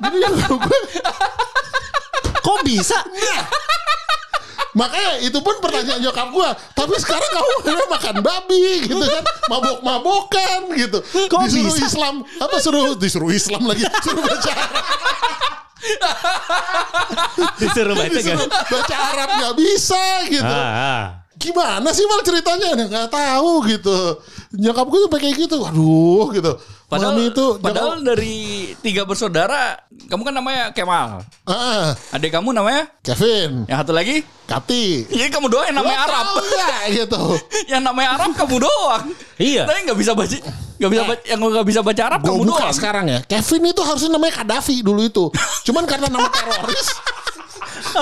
Jadi 0.00 0.16
gue 0.20 0.78
Kok 2.40 2.58
bisa? 2.64 2.96
makanya 4.70 5.18
itu 5.26 5.34
pun 5.42 5.58
pertanyaan 5.58 5.98
nyokap 6.00 6.30
gue. 6.30 6.48
Tapi 6.78 6.94
sekarang 7.02 7.28
kamu 7.34 7.84
makan 7.90 8.16
babi 8.22 8.86
gitu 8.86 9.02
kan, 9.02 9.24
mabok-mabokan 9.50 10.60
gitu. 10.78 10.98
Kok 11.26 11.40
disuruh 11.50 11.74
bisa? 11.74 11.86
Islam 11.90 12.14
apa 12.38 12.56
suruh 12.62 12.94
disuruh 12.94 13.34
Islam 13.34 13.66
lagi 13.66 13.82
suruh 14.00 14.22
baca 14.22 14.52
Disuruh 17.60 17.94
baca 17.96 18.08
disuruh 18.08 18.48
gak? 18.48 18.68
baca 18.68 18.96
Arab 19.14 19.28
nggak 19.40 19.54
bisa 19.56 20.02
gitu. 20.28 20.44
Ah, 20.44 20.72
ah. 20.76 21.19
Gimana 21.40 21.88
sih 21.90 22.04
mal 22.04 22.20
ceritanya? 22.20 22.76
Nah, 22.76 22.86
Nggak 22.86 23.08
tahu 23.08 23.64
gitu. 23.64 23.98
Nyokap 24.52 24.86
gue 24.86 24.98
tuh 25.00 25.10
kayak 25.10 25.36
gitu. 25.40 25.58
Aduh 25.64 26.28
gitu. 26.30 26.52
Padahal, 26.84 27.14
Mami 27.14 27.30
itu 27.30 27.46
padahal 27.56 28.02
dari 28.02 28.34
tiga 28.82 29.06
bersaudara, 29.06 29.78
kamu 30.10 30.26
kan 30.26 30.34
namanya 30.34 30.74
Kemal. 30.74 31.22
ah, 31.46 31.94
Adik 32.10 32.34
kamu 32.34 32.50
namanya? 32.50 32.90
Kevin, 32.98 33.62
Yang 33.64 33.78
satu 33.78 33.92
lagi? 33.94 34.26
Kati. 34.44 35.06
Jadi 35.06 35.30
kamu 35.30 35.46
doang 35.46 35.70
yang 35.70 35.78
namanya 35.78 36.02
Lo 36.02 36.06
Arab. 36.10 36.24
nggak 36.42 36.78
gitu. 36.92 37.22
yang 37.72 37.82
namanya 37.86 38.18
Arab 38.18 38.34
kamu 38.34 38.58
doang. 38.58 39.06
Iya. 39.38 39.70
Tapi 39.70 39.86
nggak 39.86 39.98
bisa 40.02 40.12
baca, 40.18 40.34
nggak 40.82 40.90
bisa 40.90 41.02
baca, 41.06 41.22
yang 41.22 41.38
nggak 41.38 41.66
bisa 41.70 41.80
baca 41.80 42.02
Arab 42.02 42.20
kamu 42.20 42.38
buka 42.42 42.58
doang. 42.58 42.74
sekarang 42.74 43.04
ya. 43.06 43.18
Kevin 43.22 43.70
itu 43.70 43.82
harusnya 43.86 44.10
namanya 44.10 44.34
Kadafi 44.42 44.82
dulu 44.82 45.00
itu. 45.00 45.24
Cuman 45.62 45.86
karena 45.86 46.10
nama 46.10 46.26
teroris. 46.26 46.90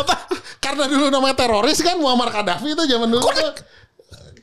Apa? 0.02 0.14
karena 0.58 0.84
dulu 0.84 1.08
namanya 1.08 1.36
teroris 1.38 1.78
kan 1.80 1.96
Muammar 1.96 2.28
Gaddafi 2.28 2.74
itu 2.76 2.84
zaman 2.84 3.08
dulu. 3.08 3.24
tuh. 3.24 3.52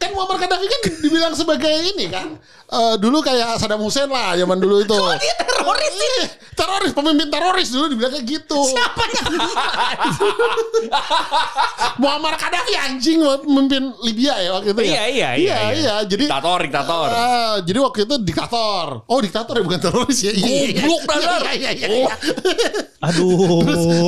Kan 0.06 0.14
Muammar 0.14 0.38
Gaddafi 0.38 0.66
kan 0.68 0.80
dibilang 1.00 1.34
sebagai 1.34 1.74
ini 1.88 2.06
kan. 2.08 2.38
eh, 2.66 2.96
dulu 2.98 3.22
kayak 3.22 3.58
Saddam 3.58 3.78
Hussein 3.80 4.06
lah 4.08 4.34
zaman 4.34 4.58
dulu 4.58 4.82
itu. 4.82 4.98
dia 5.18 5.36
teroris 5.38 5.94
sih? 5.94 6.18
Teroris, 6.56 6.92
pemimpin 6.92 7.28
teroris 7.28 7.68
dulu 7.68 7.86
dibilang 7.90 8.12
kayak 8.12 8.26
gitu. 8.28 8.60
Siapa 8.66 9.04
yang 9.12 9.28
Muammar 11.96 12.36
Gaddafi 12.36 12.74
anjing 12.76 13.20
pemimpin 13.42 13.94
Libya 14.02 14.34
ya 14.40 14.50
waktu 14.54 14.72
itu 14.72 14.82
ya. 14.82 14.88
Iya, 14.88 15.04
iya, 15.06 15.06
iya, 15.06 15.30
Iya, 15.36 15.36
iya. 15.36 15.74
iya. 15.74 15.96
Jadi 16.06 16.26
Diktator, 16.26 16.60
diktator. 16.62 17.10
Ah, 17.12 17.56
jadi 17.62 17.80
waktu 17.80 18.00
itu 18.04 18.16
diktator. 18.20 18.88
Oh, 19.06 19.20
diktator 19.20 19.54
ya 19.56 19.64
bukan 19.64 19.80
teroris 19.80 20.20
ya. 20.22 20.32
Iya, 20.32 20.48
iya, 20.48 20.82
Goblok, 20.82 21.02
iya, 21.02 21.16
dasar. 21.16 21.42
Iya, 21.54 21.72
iya, 21.72 21.88
iya. 21.88 22.14
Aduh. 23.08 23.62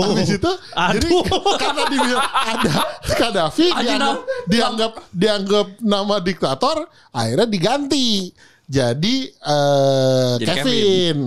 Habis 0.07 0.29
itu 0.33 0.51
jadi 0.73 1.07
Aduh. 1.07 1.21
karena 1.57 1.83
dibilang 1.85 2.25
ada 2.27 2.73
Gaddafi 3.07 3.65
dianggap 3.71 4.17
dianggap 4.47 4.91
dianggap 5.11 5.67
nama 5.87 6.19
diktator 6.19 6.83
akhirnya 7.09 7.47
diganti. 7.47 8.35
Jadi 8.67 9.31
eh, 9.31 10.33
Jadi 10.37 10.43
Kevin. 10.43 11.17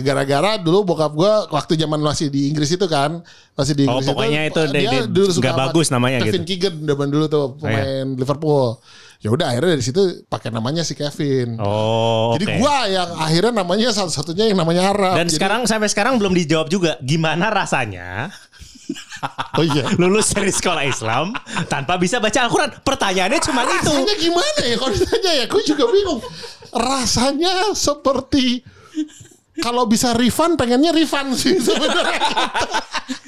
Gara-gara 0.00 0.56
dulu 0.56 0.80
bokap 0.86 1.12
gua 1.12 1.44
waktu 1.46 1.76
zaman 1.76 2.00
masih 2.00 2.32
di 2.32 2.48
Inggris 2.48 2.72
itu 2.72 2.88
kan 2.88 3.20
masih 3.52 3.76
di 3.76 3.84
Oh, 3.84 4.00
Inggris 4.00 4.08
pokoknya 4.08 4.40
itu 4.48 4.60
dia 4.66 4.80
dia- 4.80 4.90
dia 4.90 5.02
dulu 5.04 5.28
suka 5.28 5.52
bagus 5.52 5.92
namanya 5.92 6.24
Kevin 6.24 6.42
gitu. 6.42 6.56
Keegan 6.56 6.74
zaman 6.82 7.08
dulu 7.12 7.24
tuh 7.28 7.44
pemain 7.54 8.16
Liverpool. 8.16 8.80
Ya 9.16 9.28
udah 9.28 9.48
akhirnya 9.48 9.76
dari 9.76 9.84
situ 9.84 10.00
pakai 10.24 10.48
namanya 10.48 10.84
si 10.84 10.96
Kevin. 10.96 11.60
Oh, 11.60 12.32
jadi 12.32 12.44
oke. 12.48 12.54
gua 12.60 12.76
yang 12.86 13.08
akhirnya 13.14 13.52
namanya 13.54 13.88
satu-satunya 13.92 14.44
yang 14.48 14.56
namanya 14.56 14.88
Arab. 14.88 15.20
Dan 15.20 15.28
Jadi- 15.28 15.36
sekarang 15.36 15.60
sampai 15.64 15.88
sekarang 15.88 16.16
belum 16.16 16.32
dijawab 16.32 16.68
juga 16.68 16.96
gimana 17.00 17.52
rasanya 17.52 18.32
oh 19.58 19.64
iya 19.64 19.84
lulus 20.00 20.30
dari 20.32 20.52
sekolah 20.52 20.82
Islam 20.86 21.34
tanpa 21.66 21.96
bisa 21.96 22.22
baca 22.22 22.46
Al-Quran. 22.46 22.70
Pertanyaannya 22.82 23.40
cuma 23.42 23.62
itu. 23.66 23.90
rasanya 23.92 24.14
gimana 24.16 24.60
ya 24.62 24.76
kalau 24.78 24.92
ditanya 24.94 25.32
ya 25.32 25.44
gue 25.48 25.62
juga 25.64 25.84
bingung 25.90 26.20
rasanya 26.74 27.54
seperti 27.72 28.62
kalau 29.64 29.88
bisa 29.88 30.12
refund 30.12 30.60
pengennya 30.60 30.92
refund 30.92 31.32
sih 31.34 31.56
sebenarnya 31.56 32.20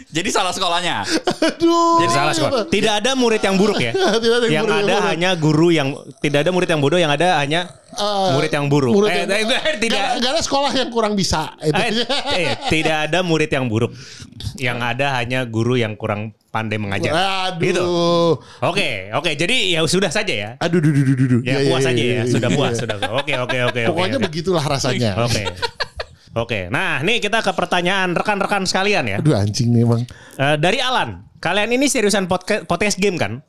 Jadi 0.08 0.28
salah 0.32 0.56
sekolahnya. 0.56 1.04
aduh 1.04 2.00
Jadi 2.00 2.12
salah 2.16 2.32
sekolah. 2.32 2.64
Tidak 2.72 2.94
ada 3.04 3.12
murid 3.12 3.44
yang 3.44 3.60
buruk 3.60 3.76
ya. 3.76 3.92
Tidak 3.92 4.36
ada 4.40 4.46
yang 4.48 4.64
murid 4.64 4.82
ada 4.88 4.94
buruk. 4.96 5.08
hanya 5.12 5.30
guru 5.36 5.68
yang 5.68 5.88
tidak 6.24 6.48
ada 6.48 6.50
murid 6.50 6.68
yang 6.72 6.80
bodoh, 6.80 6.98
yang 6.98 7.12
ada 7.12 7.38
hanya 7.38 7.68
Eh, 7.98 8.30
murid 8.32 8.50
yang 8.50 8.66
buruk. 8.66 8.92
murid 8.92 9.10
Eh, 9.10 9.18
yang- 9.18 9.30
eh, 9.50 9.76
tidak 9.76 9.98
Nggak- 9.98 10.14
nggak 10.16 10.32
ada 10.32 10.40
sekolah 10.40 10.70
yang 10.72 10.88
kurang 10.88 11.12
bisa 11.12 11.52
itu 11.58 11.74
Eh, 11.74 11.90
eh, 12.32 12.54
tidak 12.68 12.96
ada 13.04 13.18
murid 13.20 13.48
yang 13.48 13.66
buruk. 13.66 13.90
Yang 14.54 14.78
ada 14.80 15.06
hanya 15.16 15.42
guru 15.44 15.74
yang 15.74 15.94
kurang 15.94 16.20
pandai 16.48 16.76
mengajar. 16.76 17.12
aduh 17.12 17.58
Gitu. 17.60 17.84
Oke, 18.60 18.90
oke. 19.10 19.30
Jadi 19.32 19.74
ya 19.74 19.82
sudah 19.84 20.08
saja 20.08 20.30
ya. 20.30 20.50
aduh 20.56 20.78
duh, 20.78 20.88
duh, 20.88 21.04
duh, 21.04 21.14
duh. 21.28 21.40
Ya, 21.42 21.58
Iya, 21.58 21.58
iya, 21.58 21.68
puas 21.68 21.82
iya, 21.82 21.90
aja 21.90 21.98
iya, 21.98 22.08
ya. 22.08 22.14
iya, 22.16 22.24
Sudah 22.28 22.48
iya. 22.48 22.56
puas, 22.56 22.72
sudah. 22.74 22.96
Oke, 23.12 23.34
oke, 23.36 23.58
oke. 23.64 23.80
pokoknya 23.88 24.16
oke. 24.16 24.24
begitulah 24.24 24.64
rasanya 24.64 25.12
Oke. 25.20 25.42
Oke. 26.34 26.60
Nah, 26.68 27.00
nih 27.00 27.18
kita 27.18 27.40
ke 27.40 27.50
pertanyaan 27.50 28.12
rekan-rekan 28.12 28.62
sekalian 28.62 29.04
ya. 29.06 29.18
aduh 29.18 29.34
anjing 29.34 29.68
nih 29.68 29.82
emang 29.82 30.02
Eh, 30.36 30.56
dari 30.56 30.78
Alan. 30.78 31.26
Kalian 31.38 31.70
ini 31.70 31.86
seriusan 31.86 32.26
podcast, 32.26 32.62
podcast 32.64 32.94
game 32.96 33.14
kan? 33.14 33.42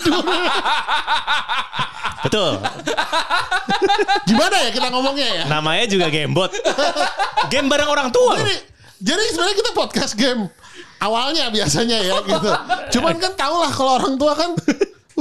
Betul. 2.20 2.52
gimana 4.28 4.56
ya 4.60 4.70
kita 4.70 4.88
ngomongnya 4.92 5.28
ya 5.28 5.42
Namanya 5.48 5.84
juga 5.88 6.06
Gamebot. 6.08 6.50
Game 7.48 7.66
bareng 7.66 7.88
orang 7.88 8.08
tua. 8.12 8.36
loh. 8.36 8.44
jadi 8.44 8.54
jadi 9.00 9.22
sebenarnya 9.32 9.56
kita 9.56 9.70
podcast 9.72 10.12
game 10.12 10.52
awalnya 11.00 11.48
biasanya 11.48 11.96
ya 12.04 12.20
gitu 12.20 12.50
cuman 12.92 13.16
kan 13.16 13.32
tau 13.32 13.64
lah 13.64 13.72
kalau 13.72 13.96
orang 13.96 14.20
tua 14.20 14.36
kan 14.36 14.52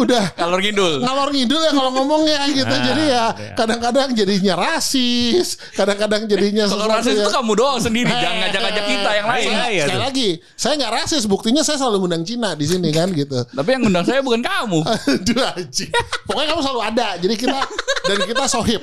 udah 0.01 0.24
Kalor 0.34 0.60
ngidul. 0.60 1.00
ngalor 1.00 1.29
ngidul 1.29 1.60
ya 1.60 1.72
kalau 1.72 1.91
ngomongnya 1.91 2.39
gitu. 2.50 2.65
Nah, 2.65 2.82
jadi 2.82 3.03
ya 3.03 3.25
iya. 3.29 3.53
kadang-kadang 3.53 4.10
jadinya 4.12 4.53
rasis, 4.56 5.48
kadang-kadang 5.74 6.25
jadinya 6.25 6.65
Kalau 6.65 6.86
rasis 6.86 7.13
ya. 7.13 7.24
itu 7.24 7.32
kamu 7.32 7.51
doang 7.53 7.77
sendiri, 7.77 8.10
jangan 8.10 8.38
ngajak-ngajak 8.41 8.86
kita 8.86 9.10
yang 9.13 9.27
lain. 9.27 9.48
Iya, 9.48 9.63
iya. 9.68 9.84
Sekali 9.84 9.96
tuh. 9.96 10.06
lagi, 10.06 10.29
saya 10.53 10.74
nggak 10.75 10.94
rasis. 10.96 11.24
Buktinya 11.24 11.62
saya 11.62 11.77
selalu 11.77 11.98
ngundang 12.01 12.24
Cina 12.24 12.50
di 12.53 12.65
sini 12.65 12.89
kan 12.98 13.08
gitu. 13.12 13.38
Tapi 13.46 13.70
yang 13.70 13.82
ngundang 13.84 14.03
saya 14.03 14.20
bukan 14.20 14.39
kamu. 14.39 14.79
Aduh 15.20 15.44
anjing. 15.46 15.91
Pokoknya 16.24 16.48
kamu 16.50 16.62
selalu 16.62 16.82
ada. 16.86 17.08
Jadi 17.18 17.36
kita 17.36 17.60
dan 18.06 18.18
kita 18.24 18.44
sohib. 18.46 18.82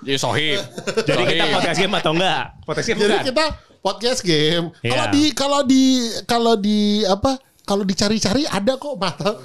Jadi 0.00 0.16
sohib. 0.16 0.60
Jadi 1.02 1.22
kita 1.26 1.44
podcast 1.50 1.78
game 1.78 1.94
atau 1.94 2.12
enggak? 2.14 2.42
Podcast 2.62 2.86
game 2.86 2.98
Jadi 2.98 3.10
bukan? 3.12 3.26
kita 3.26 3.44
podcast 3.82 4.20
game. 4.22 4.66
Kalau 4.80 5.04
Iya. 5.04 5.10
di 5.10 5.22
kalau 5.32 5.60
di 5.62 5.84
kalau 6.24 6.54
di 6.54 6.78
apa? 7.04 7.32
Kalau 7.66 7.82
dicari-cari 7.82 8.46
ada 8.46 8.78
kok 8.78 8.94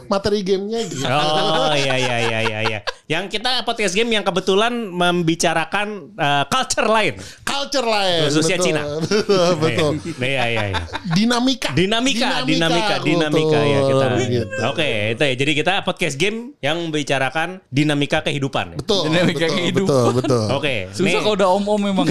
materi 0.06 0.46
gamenya 0.46 0.86
gitu. 0.86 1.10
Oh 1.10 1.74
iya 1.74 1.98
iya 1.98 2.18
iya 2.22 2.40
iya 2.46 2.60
iya. 2.70 2.80
Yang 3.10 3.34
kita 3.34 3.66
podcast 3.66 3.98
game 3.98 4.14
yang 4.14 4.22
kebetulan 4.22 4.70
membicarakan 4.94 6.14
eh, 6.14 6.44
culture 6.46 6.86
lain. 6.86 7.18
Culture 7.42 7.82
lain. 7.82 8.30
Khususnya 8.30 8.62
betul, 8.62 8.66
Cina. 8.70 8.82
Betul. 9.66 9.92
Iya 10.22 10.44
iya 10.54 10.64
iya. 10.70 10.84
Dinamika. 11.18 11.74
Dinamika, 11.74 12.46
dinamika, 12.46 12.96
dinamika 13.02 13.60
ya 13.66 13.80
kita. 13.90 14.06
Gitu. 14.22 14.56
Oke, 14.70 14.90
itu 15.18 15.24
ya. 15.26 15.34
Jadi 15.34 15.52
kita 15.58 15.74
podcast 15.82 16.16
game 16.22 16.54
yang 16.62 16.78
membicarakan 16.78 17.58
dinamika 17.74 18.22
kehidupan. 18.22 18.78
Betul, 18.78 19.10
Dinamika 19.10 19.50
betul, 19.50 19.66
gitu. 19.66 19.84
betul, 19.90 20.06
betul. 20.22 20.46
Oke. 20.62 20.94
Susah 20.94 21.10
nih, 21.10 21.26
kalau 21.26 21.34
udah 21.34 21.50
om-om 21.58 21.82
memang. 21.82 22.06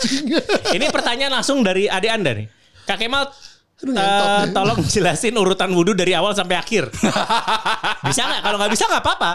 Ini 0.76 0.86
pertanyaan 0.92 1.40
langsung 1.40 1.64
dari 1.64 1.88
adik 1.88 2.12
Anda 2.12 2.36
nih. 2.36 2.46
Kak 2.84 3.00
Kemal 3.00 3.24
Aduh, 3.80 3.92
eh, 3.92 4.02
nih. 4.44 4.52
tolong 4.52 4.80
jelasin 4.84 5.32
urutan 5.34 5.72
wudhu 5.72 5.92
dari 5.92 6.12
awal 6.12 6.32
sampai 6.32 6.56
akhir. 6.56 6.92
bisa 8.08 8.20
nggak? 8.22 8.40
Kalau 8.40 8.56
nggak 8.60 8.72
bisa 8.72 8.84
nggak 8.84 9.00
apa-apa. 9.00 9.30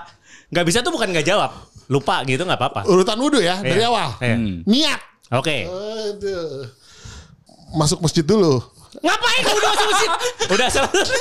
Nggak 0.50 0.66
bisa 0.66 0.80
tuh 0.80 0.94
bukan 0.94 1.10
nggak 1.10 1.26
jawab. 1.26 1.50
Lupa 1.86 2.22
gitu 2.24 2.42
nggak 2.42 2.58
apa-apa. 2.58 2.82
Urutan 2.86 3.18
wudhu 3.18 3.42
ya 3.42 3.58
dari 3.58 3.82
Iya. 3.82 3.90
awal. 3.90 4.10
Iya. 4.20 4.38
Niat. 4.64 5.02
Oke. 5.34 5.66
Aduh. 5.66 6.70
Masuk 7.74 8.00
masjid 8.00 8.22
dulu. 8.22 8.62
Ngapain 8.96 9.44
udah 9.44 9.70
masuk 9.70 9.88
masjid? 9.92 10.12
Udah 10.48 10.68
selesai. 10.70 11.20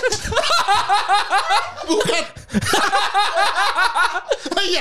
Bukan. 1.88 2.24
Iya. 4.64 4.80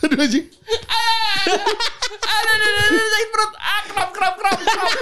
Aduh 0.00 0.16
anjing. 0.18 0.46
Ada 2.20 2.50
ada 2.50 2.66
ada 2.66 2.80
sakit 3.08 3.28
perut. 3.30 3.52
Ah, 3.56 3.80
kram 3.86 4.10
kram 4.12 4.34
kram. 4.36 4.52
kram. 4.58 4.92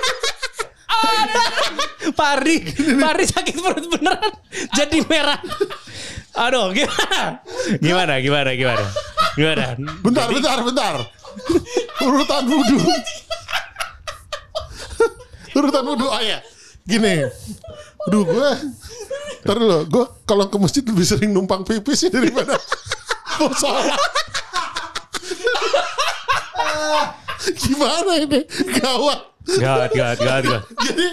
Pari, 2.49 2.97
Pari 2.97 3.25
sakit 3.29 3.57
perut 3.61 3.87
beneran. 3.93 4.33
Jadi 4.73 5.05
merah. 5.05 5.37
Aduh, 6.49 6.73
gimana? 6.73 7.45
Gimana, 7.77 8.15
gimana, 8.25 8.51
gimana? 8.57 8.85
Gimana? 9.37 9.65
Bentar, 10.01 10.33
bentar, 10.33 10.57
bentar. 10.65 10.95
Urutan 12.01 12.43
wudhu. 12.49 12.81
urutan 15.59 15.83
wudhu 15.83 16.07
oh 16.07 16.23
ya 16.23 16.39
gini 16.87 17.27
Aduh 18.07 18.23
gue 18.23 18.51
Ntar 19.43 19.57
dulu 19.59 19.79
Gue 19.91 20.05
kalau 20.23 20.47
ke 20.47 20.55
masjid 20.55 20.87
lebih 20.87 21.03
sering 21.03 21.35
numpang 21.35 21.67
pipis 21.67 22.07
sih 22.07 22.11
daripada 22.15 22.55
Mau 23.43 23.51
sholat 23.51 23.99
Gimana 27.59 28.13
ini 28.23 28.41
Gawat 28.79 29.21
Gawat, 29.49 29.91
gawat, 29.97 30.19
gawat, 30.21 30.43
gawat. 30.45 30.63
Jadi 30.85 31.09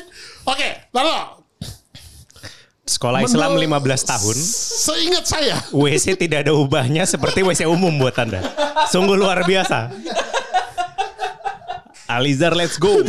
Oke 0.46 0.70
Lalu 0.92 1.14
Sekolah 2.86 3.26
Islam 3.26 3.58
Menurut- 3.58 3.82
15 3.98 4.06
tahun, 4.06 4.38
Seingat 4.86 5.26
saya 5.26 5.58
WC 5.74 6.22
tidak 6.22 6.46
ada 6.46 6.54
ubahnya 6.54 7.02
seperti 7.04 7.42
WC 7.42 7.66
umum 7.66 7.90
buat 7.98 8.14
Anda. 8.14 8.46
Sungguh 8.86 9.18
luar 9.18 9.42
biasa. 9.42 9.90
Alizar, 12.06 12.54
let's 12.54 12.78
go. 12.78 12.94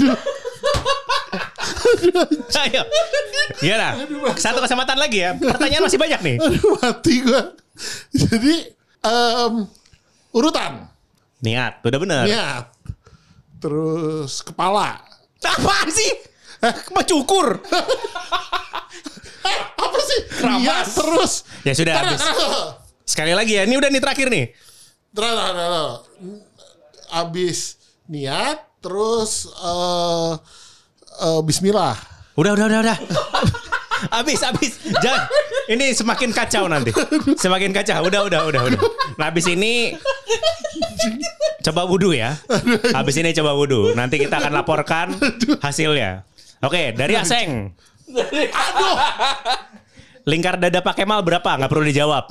Ayo. 2.56 2.82
Gimana? 3.60 4.00
Satu 4.34 4.64
kesempatan 4.64 4.96
lagi 4.96 5.20
ya. 5.22 5.36
Pertanyaan 5.36 5.84
masih 5.84 6.00
banyak 6.00 6.20
nih. 6.24 6.36
Aduh 6.40 6.72
mati 6.80 7.14
gue 7.20 7.42
Jadi 8.16 8.54
em, 9.04 9.54
Urutan 10.32 10.88
Niat, 11.38 11.84
udah 11.84 12.00
bener. 12.00 12.24
Niat 12.24 12.64
Terus 13.60 14.40
Kepala 14.40 15.04
Apaan 15.44 15.92
sih? 15.92 16.10
Eh, 16.64 17.04
cukur. 17.04 17.60
Eh 19.46 19.58
apa 19.78 19.98
sih 20.02 20.20
Niat 20.42 20.86
terus 20.90 21.32
Ya 21.62 21.72
sudah, 21.76 21.94
habis. 22.02 22.20
Sekali 23.06 23.32
lagi 23.36 23.54
ya, 23.54 23.62
ini 23.68 23.78
udah 23.78 23.90
nih 23.92 24.02
terakhir 24.02 24.26
nih. 24.32 24.46
Terus, 25.14 25.32
terus. 25.32 25.94
Abis 27.06 27.58
niat, 28.10 28.58
terus 28.82 29.46
eh 29.50 30.32
eh, 31.22 31.40
Bismillah. 31.46 31.94
Udah, 32.36 32.52
udah, 32.52 32.66
udah, 32.68 32.80
udah. 32.82 32.98
Abis, 34.20 34.44
abis. 34.44 34.76
Jangan. 35.00 35.24
Ini 35.72 35.96
semakin 35.96 36.30
kacau 36.30 36.68
nanti. 36.68 36.92
Semakin 37.40 37.72
kacau. 37.72 38.04
Udah, 38.04 38.28
udah, 38.28 38.44
udah, 38.44 38.62
udah. 38.68 38.80
Nah, 39.16 39.32
abis 39.32 39.48
ini 39.48 39.96
coba 41.64 41.88
wudhu 41.88 42.12
ya. 42.12 42.36
Abis 42.92 43.16
ini 43.16 43.32
coba 43.32 43.56
wudhu. 43.56 43.96
Nanti 43.96 44.20
kita 44.20 44.36
akan 44.36 44.52
laporkan 44.52 45.16
hasilnya. 45.64 46.28
Oke, 46.64 46.96
dari 46.96 47.14
Aseng. 47.16 47.72
Lingkar 50.26 50.58
dada 50.58 50.80
Pak 50.82 50.94
Kemal 50.98 51.22
berapa? 51.22 51.50
Nggak 51.54 51.70
perlu 51.70 51.84
dijawab. 51.86 52.24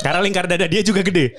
Karena 0.00 0.20
lingkar 0.24 0.48
dada 0.50 0.66
dia 0.66 0.82
juga 0.82 1.04
gede. 1.04 1.36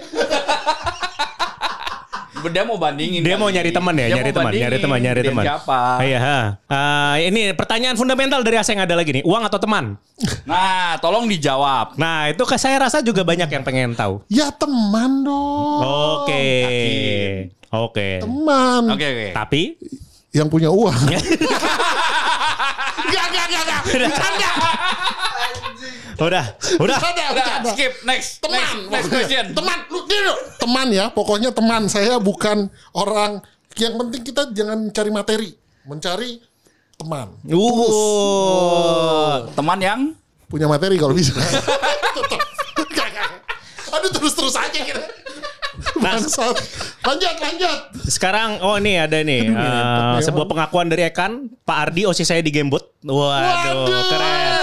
Dia 2.41 2.65
mau 2.65 2.73
bandingin. 2.81 3.21
Dia 3.21 3.37
kali. 3.37 3.41
mau 3.45 3.49
nyari 3.53 3.69
teman 3.69 3.93
ya, 3.93 4.07
Dia 4.09 4.15
nyari 4.17 4.31
teman, 4.33 4.51
nyari 4.51 4.77
teman, 4.81 4.97
nyari 4.97 5.21
teman. 5.21 5.45
Siapa? 5.45 5.81
Iya, 6.01 6.19
ha. 6.19 6.39
Ah, 6.65 7.15
ini 7.21 7.53
pertanyaan 7.53 7.93
fundamental 7.93 8.41
dari 8.41 8.57
Aseng 8.57 8.81
ada 8.81 8.97
lagi 8.97 9.21
nih. 9.21 9.23
Uang 9.27 9.45
atau 9.45 9.61
teman? 9.61 9.93
Nah, 10.49 10.97
tolong 10.97 11.29
dijawab. 11.29 12.01
Nah, 12.01 12.33
itu 12.33 12.41
ke 12.41 12.57
saya 12.57 12.81
rasa 12.81 13.05
juga 13.05 13.21
banyak 13.21 13.45
yang 13.45 13.61
pengen 13.61 13.93
tahu. 13.93 14.25
Ya 14.25 14.49
teman 14.49 15.21
dong. 15.21 15.79
Oke. 15.85 16.49
Oke. 17.69 18.25
Teman. 18.25 18.89
Oke, 18.89 19.05
oke. 19.05 19.27
Tapi 19.37 19.61
Yang 20.31 20.47
punya 20.47 20.71
uang. 20.71 20.95
Enggak, 23.01 23.25
enggak, 23.27 23.45
enggak, 23.51 23.63
enggak. 23.67 23.81
Bercanda. 23.83 24.51
Udah, 26.21 26.45
udah. 26.77 26.97
Udah, 27.01 27.45
ada. 27.59 27.73
skip 27.73 27.93
next. 28.05 28.39
Teman. 28.39 28.61
Next, 28.61 28.93
next 28.93 29.09
question. 29.09 29.45
Teman. 29.57 29.77
Lu, 29.89 30.05
dia, 30.05 30.21
lu. 30.21 30.37
Teman 30.61 30.87
ya. 30.93 31.09
Pokoknya 31.11 31.49
teman. 31.51 31.89
Saya 31.91 32.21
bukan 32.21 32.69
orang. 32.93 33.41
Yang 33.75 33.93
penting 33.99 34.21
kita 34.21 34.53
jangan 34.53 34.79
cari 34.93 35.11
materi. 35.11 35.49
Mencari 35.83 36.39
teman. 36.95 37.27
Uh. 37.49 39.49
Teman 39.57 39.79
yang 39.81 40.13
Punya 40.51 40.67
materi 40.67 40.99
kalau 40.99 41.15
bisa. 41.15 41.31
Gak, 42.91 43.07
gak. 43.15 43.29
Aduh 43.95 44.11
terus-terus 44.11 44.51
aja 44.51 44.79
kita. 44.83 44.99
Bangsat. 46.03 46.55
Lanjut, 47.01 47.35
lanjut. 47.35 47.77
Sekarang 48.05 48.59
oh 48.59 48.75
ini 48.75 48.95
ada 48.95 49.19
nih 49.19 49.45
Aduh, 49.45 49.57
ngepet, 49.57 50.23
sebuah 50.23 50.47
pengakuan 50.47 50.87
dari 50.87 51.03
Ekan, 51.03 51.31
Pak 51.61 51.77
Ardi 51.87 52.05
OSIS 52.05 52.25
saya 52.25 52.39
di 52.39 52.49
Gamebot. 52.49 52.83
Waduh, 53.01 53.85
keren. 54.07 54.53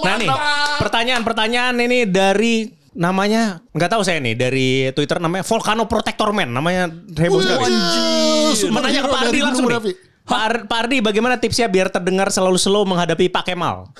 Nah 0.00 0.14
nih, 0.16 0.28
Mantap. 0.28 0.78
pertanyaan-pertanyaan 0.78 1.74
ini 1.80 2.04
dari 2.04 2.54
namanya 2.92 3.58
nggak 3.68 3.90
tahu 3.90 4.02
saya 4.02 4.20
nih 4.20 4.34
dari 4.34 4.68
Twitter 4.90 5.18
namanya 5.18 5.42
Volcano 5.42 5.82
Protector 5.84 6.30
Man 6.30 6.52
namanya 6.52 6.86
heboh 6.92 7.40
sekali. 7.40 7.64
anjir. 7.64 8.68
Menanya 8.68 9.00
Pak 9.02 9.20
Ardi 9.24 9.38
langsung 9.40 9.66
nih. 9.66 9.96
Pak, 10.24 10.40
Ar- 10.40 10.64
Pak 10.64 10.78
Ardi 10.78 10.96
bagaimana 11.00 11.36
tipsnya 11.36 11.66
biar 11.66 11.88
terdengar 11.88 12.28
selalu 12.28 12.56
slow 12.56 12.84
menghadapi 12.84 13.28
Pak 13.28 13.44
Kemal? 13.44 13.92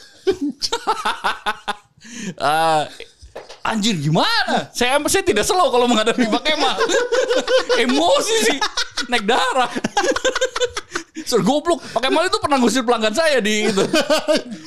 eh, 2.34 2.82
anjir 3.64 3.96
gimana? 3.96 4.68
Saya 4.70 5.00
saya 5.08 5.24
tidak 5.24 5.42
slow 5.42 5.72
kalau 5.72 5.88
menghadapi 5.88 6.28
Pak 6.28 6.42
Kemal. 6.44 6.76
Emosi 7.82 8.36
sih. 8.44 8.58
Naik 9.08 9.24
darah. 9.24 9.72
Sur 11.24 11.40
goblok. 11.40 11.80
Pak 11.80 12.04
Kemal 12.04 12.28
itu 12.28 12.36
pernah 12.36 12.60
ngusir 12.60 12.84
pelanggan 12.84 13.14
saya 13.14 13.40
di 13.40 13.70
itu. 13.70 13.80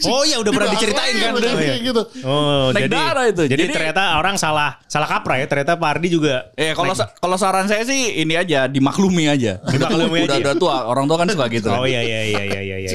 Oh 0.07 0.21
iya 0.23 0.37
udah 0.39 0.51
pernah 0.53 0.69
Dibahas 0.71 0.81
diceritain 0.81 1.15
kan? 1.19 1.31
udah 1.35 1.51
Oh, 1.51 1.59
iya. 1.59 1.75
gitu. 1.81 2.01
Oh, 2.23 2.65
Naik 2.71 2.85
jadi 2.85 2.95
darah 2.95 3.25
itu. 3.27 3.43
Jadi, 3.45 3.61
Jadi- 3.65 3.73
ternyata 3.75 4.03
orang 4.15 4.35
salah 4.37 4.77
salah 4.87 5.05
kaprah 5.05 5.37
ya. 5.37 5.45
Ternyata 5.45 5.73
Pak 5.75 5.89
Ardi 5.97 6.07
juga. 6.07 6.49
Eh 6.55 6.71
kalau 6.73 6.93
sa- 6.93 7.11
kalau 7.13 7.35
saran 7.35 7.65
saya 7.67 7.83
sih 7.83 8.17
ini 8.17 8.33
aja 8.33 8.65
dimaklumi 8.65 9.27
aja. 9.27 9.59
Dimaklumi 9.61 10.25
udah, 10.25 10.37
aja. 10.37 10.43
Udah 10.49 10.55
tua, 10.55 10.75
orang 10.85 11.05
tua 11.05 11.17
kan 11.21 11.27
suka 11.27 11.45
gitu. 11.49 11.69
Oh 11.69 11.83
iya 11.83 12.01
iya 12.01 12.21
iya 12.25 12.41
iya 12.45 12.61
iya 12.63 12.77
iya. 12.79 12.93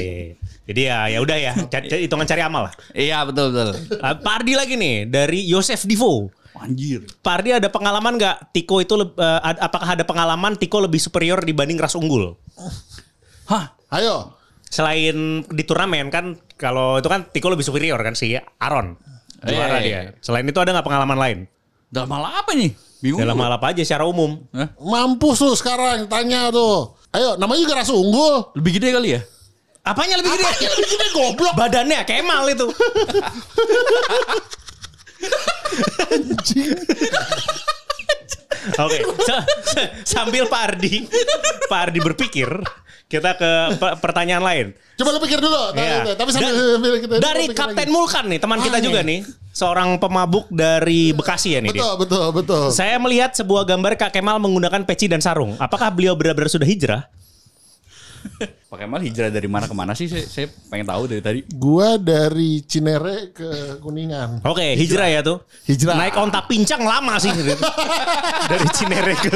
Iya. 0.63 0.69
Jadi 0.71 0.81
ya 0.87 0.97
ya 1.11 1.19
udah 1.19 1.37
ya, 1.37 1.53
cari, 1.73 1.85
cari- 1.91 2.03
hitungan 2.07 2.23
cari 2.23 2.41
amal 2.41 2.71
lah. 2.71 2.73
Iya 2.91 3.27
betul 3.27 3.51
betul. 3.51 3.69
Uh, 3.99 4.15
Pak 4.15 4.33
Ardi 4.39 4.53
lagi 4.55 4.73
nih 4.79 5.05
dari 5.05 5.43
Yosef 5.43 5.83
Divo. 5.83 6.31
Anjir. 6.53 7.03
Pak 7.19 7.33
Ardi 7.41 7.49
ada 7.51 7.67
pengalaman 7.67 8.15
nggak 8.15 8.55
Tiko 8.55 8.79
itu 8.79 8.93
uh, 8.95 9.03
ad- 9.41 9.59
apakah 9.59 9.99
ada 9.99 10.05
pengalaman 10.05 10.55
Tiko 10.55 10.79
lebih 10.79 11.01
superior 11.01 11.43
dibanding 11.43 11.75
ras 11.75 11.93
unggul? 11.93 12.39
Hah? 13.49 13.75
Ayo. 13.91 14.31
Selain 14.63 15.43
di 15.43 15.63
turnamen 15.67 16.07
kan 16.09 16.39
kalau 16.55 16.97
itu 16.97 17.09
kan 17.11 17.27
Tiko 17.27 17.51
lebih 17.51 17.65
superior 17.65 17.99
kan 17.99 18.15
si 18.15 18.33
Aaron. 18.57 18.95
Juara 19.43 19.83
Iya, 19.83 19.83
iya, 19.83 19.99
dia. 20.07 20.15
Selain 20.23 20.47
itu 20.47 20.55
ada 20.55 20.71
nggak 20.71 20.87
pengalaman 20.87 21.19
lain? 21.19 21.37
Dalam 21.91 22.09
hal 22.15 22.23
apa 22.41 22.55
nih? 22.55 22.71
Bingung. 23.03 23.19
Dalam 23.19 23.35
hal 23.35 23.51
apa 23.59 23.75
aja 23.75 23.83
secara 23.83 24.07
umum? 24.07 24.39
Hah? 24.55 24.71
Mampus 24.79 25.43
lu 25.43 25.51
sekarang 25.53 26.07
tanya 26.07 26.47
tuh. 26.47 26.95
Ayo, 27.11 27.35
namanya 27.35 27.59
juga 27.67 27.83
rasa 27.83 27.91
unggul. 27.91 28.55
Lebih 28.55 28.71
gede 28.79 28.89
kali 28.95 29.09
ya? 29.19 29.21
Apanya 29.83 30.15
lebih 30.15 30.31
gede? 30.31 30.43
Apanya 30.43 30.69
lebih 30.71 30.87
gede 30.89 31.07
goblok. 31.11 31.53
Badannya 31.53 31.99
Kemal 32.03 32.43
itu. 32.49 32.67
Oke, 38.73 38.97
sa- 39.21 39.43
sambil 40.07 40.47
Pak 40.47 40.61
Ardi, 40.71 41.03
Pak 41.67 41.79
Ardi 41.83 41.99
berpikir, 41.99 42.47
kita 43.05 43.35
ke 43.35 43.51
pe- 43.75 43.97
pertanyaan 43.99 44.39
lain. 44.39 44.65
Coba 44.95 45.09
lu 45.11 45.19
pikir 45.19 45.43
dulu. 45.43 45.75
Tapi, 45.75 45.83
Iya. 45.83 46.15
tapi 46.15 46.29
sambil, 46.31 46.47
Da- 46.47 46.71
sambil 46.71 46.91
kita 46.97 47.13
dari 47.19 47.45
Kapten 47.51 47.75
lagi. 47.83 47.91
Mulkan 47.91 48.23
nih, 48.31 48.39
teman 48.39 48.59
kita 48.63 48.77
Ah, 48.79 48.81
juga 48.81 48.99
nih. 49.03 49.19
nih, 49.19 49.19
seorang 49.51 49.99
pemabuk 49.99 50.47
dari 50.47 51.11
Bekasi 51.11 51.49
ya 51.49 51.59
nih 51.59 51.69
dia. 51.69 51.83
Betul, 51.83 51.93
betul, 51.99 52.25
betul. 52.33 52.63
Saya 52.71 52.95
melihat 52.97 53.35
sebuah 53.35 53.67
gambar 53.67 53.99
Kak 53.99 54.11
Kemal 54.11 54.39
menggunakan 54.39 54.87
peci 54.87 55.11
dan 55.11 55.19
sarung. 55.19 55.59
Apakah 55.59 55.91
beliau 55.91 56.15
benar-benar 56.15 56.47
sudah 56.47 56.63
hijrah? 56.65 57.03
Pak 58.71 58.77
Kemal 58.79 59.01
hijrah 59.05 59.29
dari 59.29 59.45
mana 59.45 59.65
ke 59.69 59.75
mana 59.75 59.93
sih? 59.93 60.09
Saya, 60.09 60.25
saya 60.25 60.47
pengen 60.71 60.87
tahu 60.89 61.03
dari 61.05 61.21
tadi. 61.21 61.39
Gua 61.53 61.95
dari 61.99 62.63
Cinere 62.65 63.29
ke 63.35 63.77
Kuningan. 63.79 64.41
Oke, 64.43 64.73
hijrah 64.73 65.07
ya 65.09 65.21
tuh. 65.21 65.45
Hijrah. 65.69 65.95
Naik 65.95 66.15
onta 66.17 66.41
pincang 66.47 66.81
lama 66.81 67.19
sih. 67.21 67.31
Dari 68.51 68.67
Cinere 68.75 69.13
ke 69.15 69.31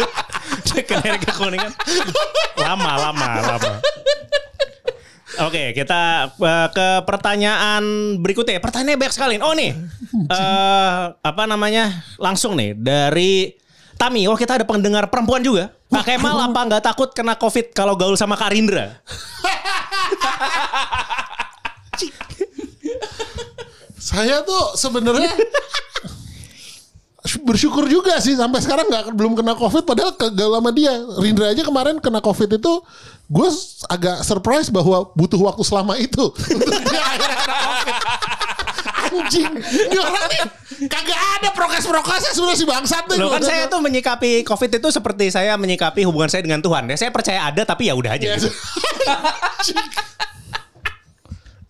Cinere 0.65 1.17
ke 1.21 1.31
Kuningan. 1.31 1.71
Lama, 2.59 2.91
lama, 2.97 3.29
lama. 3.45 3.73
Oke, 5.37 5.69
kita 5.77 6.33
uh, 6.33 6.67
ke 6.73 6.87
pertanyaan 7.05 8.17
berikutnya. 8.17 8.57
Pertanyaannya 8.57 8.97
banyak 8.97 9.13
sekali. 9.13 9.35
Oh 9.37 9.53
nih, 9.53 9.69
eh 10.33 11.03
apa 11.13 11.43
namanya? 11.45 12.01
Langsung 12.17 12.57
nih 12.57 12.73
dari 12.73 13.53
Tami. 13.97 14.25
Oh 14.25 14.37
kita 14.37 14.57
ada 14.57 14.65
pendengar 14.65 15.09
perempuan 15.13 15.45
juga. 15.45 15.76
Kak 15.87 16.03
Kemal 16.03 16.35
apa 16.51 16.59
nggak 16.67 16.83
takut 16.83 17.09
kena 17.15 17.39
COVID 17.39 17.71
kalau 17.71 17.95
gaul 17.95 18.19
sama 18.19 18.35
Kak 18.35 18.51
Rindra? 18.51 18.99
Saya 23.97 24.43
tuh 24.43 24.75
sebenarnya 24.79 25.31
bersyukur 27.43 27.83
juga 27.91 28.15
sih 28.23 28.39
sampai 28.39 28.63
sekarang 28.63 28.87
nggak 28.87 29.11
belum 29.11 29.35
kena 29.35 29.51
covid 29.59 29.83
padahal 29.83 30.15
gagal 30.15 30.47
sama 30.47 30.71
dia 30.71 30.95
Rindra 31.19 31.51
aja 31.51 31.59
kemarin 31.59 31.99
kena 31.99 32.23
covid 32.23 32.55
itu 32.55 32.73
gue 33.27 33.49
agak 33.91 34.23
surprise 34.23 34.71
bahwa 34.71 35.11
butuh 35.11 35.35
waktu 35.35 35.63
selama 35.67 35.99
itu 35.99 36.23
Anjing. 39.09 39.47
Ini 39.87 39.97
orang 39.97 40.25
nih 40.27 40.41
kagak 40.85 41.15
ada 41.35 41.49
prokes-prokesnya 41.51 42.31
sudah 42.31 42.53
si 42.53 42.63
bangsat 42.63 43.07
nih. 43.07 43.17
Loh 43.17 43.29
kan 43.29 43.41
saya 43.41 43.65
tuh 43.65 43.79
menyikapi 43.79 44.43
COVID 44.43 44.71
itu 44.75 44.87
seperti 44.89 45.29
saya 45.29 45.55
menyikapi 45.55 46.03
hubungan 46.03 46.27
saya 46.27 46.41
dengan 46.41 46.59
Tuhan. 46.59 46.85
Ya, 46.85 46.95
saya 46.95 47.09
percaya 47.09 47.45
ada 47.45 47.61
tapi 47.61 47.87
ya 47.87 47.93
udah 47.93 48.11
aja. 48.13 48.25
Yes. 48.29 48.43
gitu. 48.43 48.49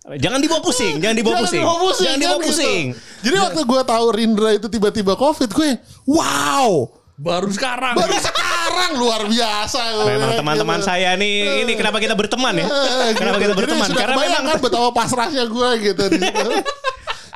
Jangan 0.08 0.40
dibawa 0.40 0.64
pusing, 0.64 0.96
jangan 0.98 1.14
dibawa 1.14 1.36
pusing. 1.38 1.60
dibawa 1.60 1.78
pusing, 1.78 2.04
Jangan 2.06 2.18
dibawa 2.18 2.38
gitu. 2.38 2.48
pusing. 2.48 2.84
Jadi 3.20 3.36
waktu 3.38 3.60
gue 3.62 3.80
tahu 3.84 4.04
Rindra 4.08 4.50
itu 4.52 4.66
tiba-tiba 4.66 5.12
COVID, 5.14 5.48
gue 5.52 5.70
wow, 6.08 6.88
Baru 7.18 7.50
sekarang. 7.50 7.92
baru 7.92 8.14
sekarang 8.14 8.90
luar 8.96 9.26
biasa. 9.26 10.06
Memang 10.06 10.30
Gitu. 10.32 10.38
teman-teman 10.38 10.80
saya 10.80 11.12
nih, 11.12 11.66
ini 11.66 11.74
kenapa 11.74 11.98
kita 11.98 12.14
berteman 12.14 12.56
ya? 12.56 12.64
Eh, 12.64 13.10
Kenapa 13.12 13.36
gitu. 13.36 13.42
kita 13.42 13.52
Jadi 13.52 13.58
berteman? 13.58 13.86
sudah 13.86 14.00
Karena 14.00 14.16
memang 14.16 14.42
kan 14.46 14.56
betapa 14.62 14.88
pasrahnya 14.94 15.44
gue 15.44 15.68
gitu 15.82 16.02
di 16.08 16.18
situ. 16.24 16.50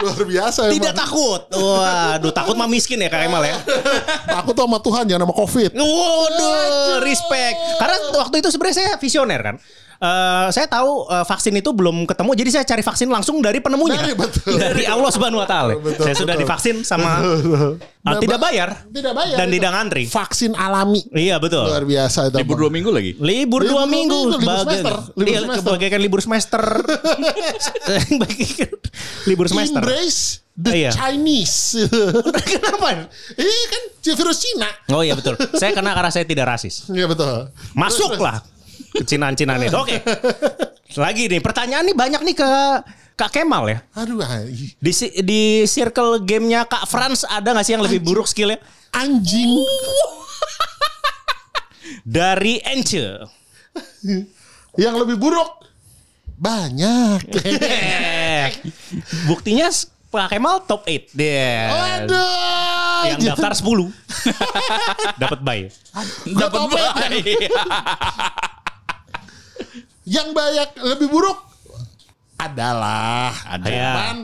Luar 0.03 0.23
biasa 0.27 0.61
tidak 0.75 0.93
emang. 0.93 1.03
takut. 1.07 1.43
Waduh, 1.55 2.33
takut 2.35 2.55
mah 2.59 2.67
miskin 2.67 2.99
ya 2.99 3.09
Kak 3.09 3.23
Emal 3.23 3.47
ya. 3.47 3.57
Takut 4.27 4.53
tuh 4.53 4.67
sama 4.67 4.79
Tuhan 4.83 5.05
jangan 5.07 5.23
sama 5.31 5.35
COVID. 5.39 5.71
Waduh, 5.79 6.99
respect. 7.07 7.57
Karena 7.79 7.97
waktu 8.19 8.35
itu 8.43 8.49
sebenarnya 8.51 8.77
saya 8.83 8.91
visioner 8.99 9.41
kan. 9.41 9.57
Eh, 10.03 10.47
saya 10.51 10.67
tahu 10.67 11.07
eh, 11.07 11.23
vaksin 11.23 11.55
itu 11.55 11.71
belum 11.71 12.11
ketemu, 12.11 12.31
jadi 12.35 12.51
saya 12.51 12.65
cari 12.67 12.83
vaksin 12.83 13.07
langsung 13.07 13.39
dari 13.39 13.63
penemunya, 13.63 14.03
Dari, 14.03 14.19
betul. 14.19 14.59
dari 14.59 14.83
Allah 14.83 15.15
Subhanahu 15.15 15.39
Wa 15.39 15.47
Taala. 15.47 15.79
Betul, 15.79 16.03
saya 16.03 16.15
sudah 16.19 16.35
betul. 16.35 16.43
divaksin 16.43 16.77
sama 16.83 17.23
Ah, 18.03 18.19
tidak 18.19 18.43
bayar, 18.43 18.83
Tidak 18.91 19.15
bayar. 19.15 19.39
dan 19.39 19.47
itu. 19.47 19.63
tidak 19.63 19.71
ngantri. 19.71 20.05
Vaksin 20.11 20.59
alami. 20.59 21.07
Iya 21.15 21.39
betul. 21.39 21.63
Luar 21.63 21.87
biasa 21.87 22.35
itu. 22.35 22.37
Libur 22.43 22.59
dua 22.59 22.71
minggu 22.75 22.91
lagi. 22.91 23.15
Libur 23.15 23.63
Libur 23.63 23.79
dua 23.79 23.85
minggu, 23.87 24.19
minggu, 24.27 24.43
libur 24.43 24.43
bagian- 24.43 24.67
semester, 24.67 24.95
libur 25.15 25.31
Iya, 25.31 25.39
semester. 25.41 25.71
bagaikan 25.71 26.01
libur 26.03 26.21
semester. 26.21 26.63
Libur 29.31 29.47
semester. 29.47 29.83
Embrace 29.83 30.43
the 30.53 30.71
Iya. 30.75 30.91
Chinese. 30.91 31.87
Kenapa? 32.51 33.07
Ini 33.33 33.53
kan 33.71 33.83
virus 34.19 34.39
Cina. 34.41 34.67
Oh 34.91 35.01
iya 35.01 35.15
betul. 35.15 35.39
Saya 35.55 35.71
kena 35.71 35.95
karena 35.95 36.11
saya 36.11 36.27
tidak 36.27 36.51
rasis. 36.51 36.91
Iya 36.91 37.07
betul. 37.07 37.55
Masuklah 37.73 38.43
ke 38.93 39.05
Cinaan-cinaan 39.05 39.63
itu. 39.63 39.77
Oke. 39.77 40.01
Lagi 40.99 41.29
nih 41.29 41.41
pertanyaan 41.41 41.85
nih 41.89 41.97
banyak 41.97 42.21
nih 42.21 42.37
ke 42.37 42.51
Kak 43.17 43.31
Kemal 43.33 43.69
ya. 43.69 43.79
Aduh, 43.97 44.21
Di 44.81 44.93
di 45.25 45.43
circle 45.65 46.21
gamenya 46.25 46.65
Kak 46.69 46.89
Franz 46.89 47.25
ada 47.29 47.53
gak 47.57 47.65
sih 47.65 47.73
yang 47.77 47.85
lebih 47.85 48.01
buruk 48.01 48.29
skillnya? 48.29 48.61
anjing. 48.93 49.57
Dari 52.05 52.61
Ence. 52.63 53.25
Yang 54.83 54.95
lebih 55.05 55.17
buruk 55.21 55.65
banyak. 56.37 57.21
Buktinya 59.29 59.69
Kak 60.13 60.29
Kemal 60.33 60.65
top 60.69 60.85
8. 60.85 61.13
Dia. 61.17 61.57
Waduh. 61.73 63.03
Yang 63.17 63.21
daftar 63.33 63.53
10. 63.57 63.93
Dapat 65.21 65.39
buy. 65.41 65.61
Tau 66.37 66.69
apa 66.69 66.77
ya? 67.13 67.49
Yang 70.03 70.29
banyak 70.35 70.69
lebih 70.83 71.09
buruk 71.11 71.39
adalah 72.37 73.31
Ada. 73.47 73.67
Ya. 73.71 73.93
Cuman 73.95 74.17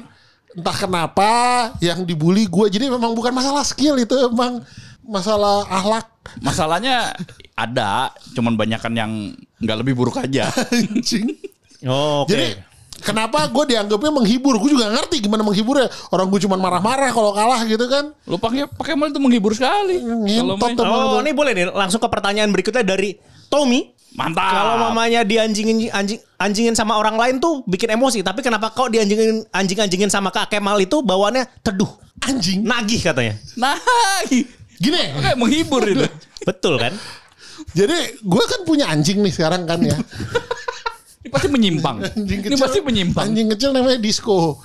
entah 0.59 0.77
kenapa 0.77 1.31
yang 1.79 2.03
dibully 2.03 2.51
gue 2.51 2.67
jadi 2.67 2.91
memang 2.91 3.15
bukan 3.15 3.31
masalah 3.31 3.63
skill 3.63 3.95
itu 3.95 4.17
emang 4.27 4.59
masalah 5.07 5.63
ahlak 5.71 6.19
Masalahnya 6.39 7.17
ada, 7.57 8.13
cuman 8.37 8.55
banyakan 8.55 8.93
yang 8.95 9.11
nggak 9.59 9.79
lebih 9.81 9.95
buruk 9.97 10.21
aja. 10.21 10.53
anjing. 10.71 11.35
Oke. 11.83 12.31
Jadi 12.31 12.47
kenapa 13.03 13.49
gue 13.49 13.75
dianggapnya 13.75 14.13
menghibur? 14.13 14.55
Gue 14.61 14.71
juga 14.77 14.93
ngerti 14.93 15.25
gimana 15.25 15.43
menghiburnya. 15.43 15.89
Orang 16.15 16.31
gue 16.31 16.41
cuma 16.45 16.61
marah-marah 16.61 17.11
kalau 17.11 17.33
kalah 17.35 17.65
gitu 17.67 17.89
kan. 17.91 18.15
Lu 18.29 18.39
pakai 18.39 18.69
pakai 18.71 18.95
mal 18.95 19.11
itu 19.11 19.19
menghibur 19.19 19.57
sekali. 19.57 19.99
Kalau 20.05 20.55
Ngentot 20.55 20.59
main. 20.63 20.77
tuh. 20.79 20.85
Oh, 20.87 21.21
ini 21.25 21.33
boleh 21.35 21.53
nih 21.57 21.65
langsung 21.73 21.99
ke 21.99 22.09
pertanyaan 22.11 22.51
berikutnya 22.53 22.85
dari 22.85 23.19
Tommy. 23.51 23.98
Mantap. 24.17 24.51
Kalau 24.51 24.75
mamanya 24.81 25.21
dianjingin 25.23 25.93
anjing 25.93 26.21
anjingin 26.41 26.75
sama 26.75 26.97
orang 26.97 27.21
lain 27.21 27.37
tuh 27.39 27.61
bikin 27.69 27.93
emosi, 27.93 28.25
tapi 28.25 28.41
kenapa 28.41 28.73
kok 28.73 28.89
dianjingin 28.89 29.45
anjing-anjingin 29.53 30.09
sama 30.09 30.33
Kak 30.33 30.49
Kemal 30.49 30.81
itu 30.81 31.05
bawaannya 31.05 31.45
teduh, 31.61 31.91
Anjing. 32.25 32.65
nagih 32.65 33.05
katanya. 33.05 33.37
Nah, 33.55 33.77
Gini. 34.79 35.03
kayak 35.19 35.37
menghibur 35.37 35.85
itu. 35.85 36.07
Betul 36.49 36.81
kan? 36.81 36.97
Jadi 37.75 38.23
gue 38.23 38.45
kan 38.49 38.61
punya 38.65 38.89
anjing 38.89 39.21
nih 39.21 39.35
sekarang 39.35 39.67
kan 39.67 39.83
ya. 39.83 39.99
Ini 41.27 41.29
pasti 41.35 41.49
menyimpang. 41.51 41.97
Anjing 42.15 42.39
Ini 42.47 42.57
pasti 42.57 42.79
menyimpang. 42.81 43.25
Anjing 43.29 43.47
kecil 43.53 43.71
namanya 43.75 43.99
Disco. 44.01 44.63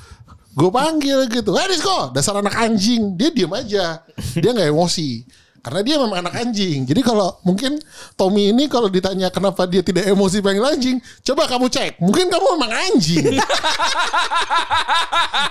Gue 0.54 0.70
panggil 0.70 1.26
gitu. 1.28 1.58
Eh 1.58 1.68
Disco, 1.68 2.14
dasar 2.14 2.38
anak 2.40 2.54
anjing. 2.54 3.18
Dia 3.18 3.34
diam 3.34 3.52
aja. 3.52 4.06
Dia 4.38 4.50
nggak 4.54 4.70
emosi. 4.70 5.26
Karena 5.64 5.80
dia 5.80 5.96
memang 5.96 6.20
anak 6.20 6.36
anjing. 6.44 6.84
Jadi 6.84 7.00
kalau 7.00 7.40
mungkin 7.48 7.80
Tommy 8.20 8.52
ini 8.52 8.68
kalau 8.68 8.92
ditanya 8.92 9.32
kenapa 9.32 9.64
dia 9.64 9.80
tidak 9.80 10.04
emosi 10.12 10.44
panggil 10.44 10.68
anjing, 10.68 11.00
coba 11.24 11.48
kamu 11.48 11.72
cek. 11.72 12.04
Mungkin 12.04 12.28
kamu 12.28 12.46
memang 12.60 12.72
anjing. 12.92 13.40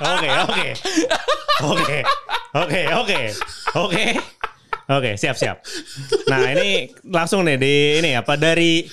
Oke, 0.03 0.29
oke. 0.29 0.69
Oke. 1.63 1.99
Oke, 2.53 2.81
oke. 2.93 3.21
Oke. 3.79 4.05
Oke, 4.91 5.11
siap, 5.17 5.37
siap. 5.39 5.63
Nah, 6.27 6.53
ini 6.53 6.91
langsung 7.07 7.47
nih 7.47 7.57
di 7.57 7.75
ini 8.03 8.19
apa 8.19 8.35
dari 8.35 8.85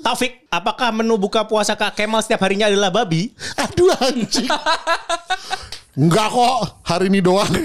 Taufik, 0.00 0.48
apakah 0.48 0.96
menu 0.96 1.20
buka 1.20 1.44
puasa 1.44 1.76
Kak 1.76 1.92
Kemal 1.92 2.24
setiap 2.24 2.40
harinya 2.44 2.70
adalah 2.72 2.88
babi? 2.88 3.32
Aduh 3.60 3.92
anjing. 4.00 4.48
Enggak 5.96 6.28
kok, 6.32 6.80
hari 6.88 7.12
ini 7.12 7.20
doang. 7.20 7.50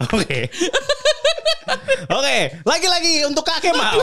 Oke. 0.00 0.48
Oke, 2.10 2.38
lagi-lagi 2.66 3.22
untuk 3.28 3.46
Kak 3.46 3.62
Kemal. 3.62 4.02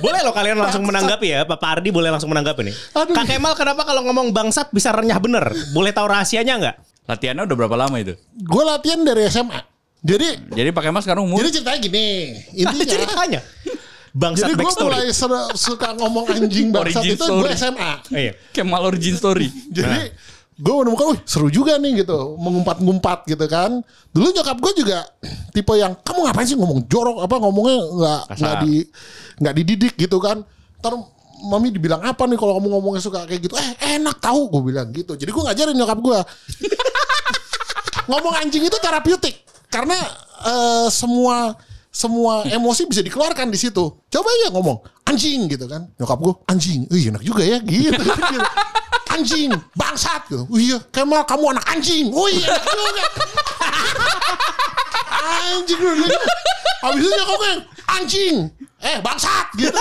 boleh 0.00 0.20
loh 0.24 0.32
kalian 0.32 0.56
langsung 0.56 0.86
menanggapi 0.86 1.26
ya, 1.28 1.44
Pak 1.44 1.60
Ardi 1.60 1.92
boleh 1.92 2.08
langsung 2.08 2.32
menanggapi 2.32 2.64
nih. 2.64 2.74
Aduh. 2.96 3.12
Kak 3.12 3.26
Kemal 3.28 3.52
kenapa 3.52 3.84
kalau 3.84 4.00
ngomong 4.08 4.32
bangsat 4.32 4.72
bisa 4.72 4.94
renyah 4.94 5.20
bener? 5.20 5.44
Boleh 5.76 5.92
tahu 5.92 6.08
rahasianya 6.08 6.54
nggak? 6.56 6.76
Latihannya 7.04 7.44
udah 7.44 7.56
berapa 7.56 7.76
lama 7.76 7.96
itu? 8.00 8.16
Gue 8.40 8.62
latihan 8.64 9.00
dari 9.04 9.28
SMA. 9.28 9.60
Jadi 9.98 10.54
Jadi 10.54 10.70
pakai 10.70 10.94
mas 10.94 11.02
sekarang 11.02 11.26
umur 11.26 11.42
jadi 11.42 11.58
ceritanya 11.58 11.78
gini, 11.82 12.06
intinya 12.54 12.86
ceritanya. 12.96 13.40
Bangsat 14.14 14.50
Jadi 14.50 14.54
gue 14.56 14.72
mulai 14.80 15.04
suka 15.52 15.88
ngomong 15.98 16.24
anjing 16.32 16.72
bangsat 16.72 17.04
itu 17.04 17.20
gue. 17.20 17.50
SMA. 17.52 17.92
Iya. 18.08 18.32
Kemal 18.54 18.80
origin 18.86 19.18
story. 19.18 19.50
Jadi 19.68 20.08
gue 20.58 20.74
menemukan, 20.74 21.14
wih 21.14 21.20
seru 21.22 21.46
juga 21.54 21.78
nih 21.78 22.02
gitu, 22.02 22.34
mengumpat-ngumpat 22.42 23.30
gitu 23.30 23.46
kan. 23.46 23.78
Dulu 24.10 24.26
nyokap 24.34 24.58
gue 24.58 24.72
juga 24.82 25.06
tipe 25.54 25.70
yang 25.78 25.94
kamu 26.02 26.26
ngapain 26.26 26.46
sih 26.50 26.58
ngomong 26.58 26.90
jorok 26.90 27.22
apa 27.22 27.38
ngomongnya 27.38 27.78
nggak 27.78 28.22
nggak 28.42 28.54
di 28.66 28.74
nggak 29.38 29.54
dididik 29.54 29.94
gitu 29.94 30.18
kan. 30.18 30.42
Ntar 30.82 30.98
mami 31.46 31.70
dibilang 31.70 32.02
apa 32.02 32.26
nih 32.26 32.34
kalau 32.34 32.58
kamu 32.58 32.74
ngomongnya 32.74 33.02
suka 33.06 33.22
kayak 33.30 33.46
gitu? 33.46 33.54
Eh 33.54 34.02
enak 34.02 34.18
tahu 34.18 34.50
gue 34.50 34.74
bilang 34.74 34.90
gitu. 34.90 35.14
Jadi 35.14 35.30
gue 35.30 35.42
ngajarin 35.46 35.78
nyokap 35.78 35.98
gue. 36.02 36.18
ngomong 38.10 38.34
anjing 38.40 38.64
itu 38.64 38.78
terapeutik 38.82 39.46
karena 39.70 39.94
eh, 40.42 40.88
semua 40.90 41.54
semua 41.94 42.46
emosi 42.50 42.90
bisa 42.90 43.02
dikeluarkan 43.06 43.46
di 43.46 43.58
situ. 43.62 43.84
Coba 44.10 44.30
ya 44.42 44.50
ngomong 44.50 45.06
anjing 45.06 45.46
gitu 45.46 45.70
kan. 45.70 45.86
Nyokap 46.02 46.18
gue 46.18 46.34
anjing. 46.50 46.90
Ih 46.90 47.14
enak 47.14 47.22
juga 47.22 47.46
ya 47.46 47.62
gitu. 47.62 47.94
anjing, 49.12 49.50
bangsat 49.74 50.22
gitu. 50.28 50.44
Oh 50.48 50.58
iya, 50.58 50.78
Kemal 50.92 51.24
kamu 51.24 51.56
anak 51.56 51.64
anjing. 51.68 52.12
Oh 52.12 52.28
iya, 52.28 52.48
enak 52.52 52.76
juga. 52.76 53.04
anjing 55.28 55.80
lu. 55.80 55.92
gitu. 56.04 56.18
Itu 56.98 57.22
gue 57.26 57.52
anjing. 57.90 58.36
Eh 58.78 58.96
bangsat 59.02 59.46
gitu. 59.58 59.74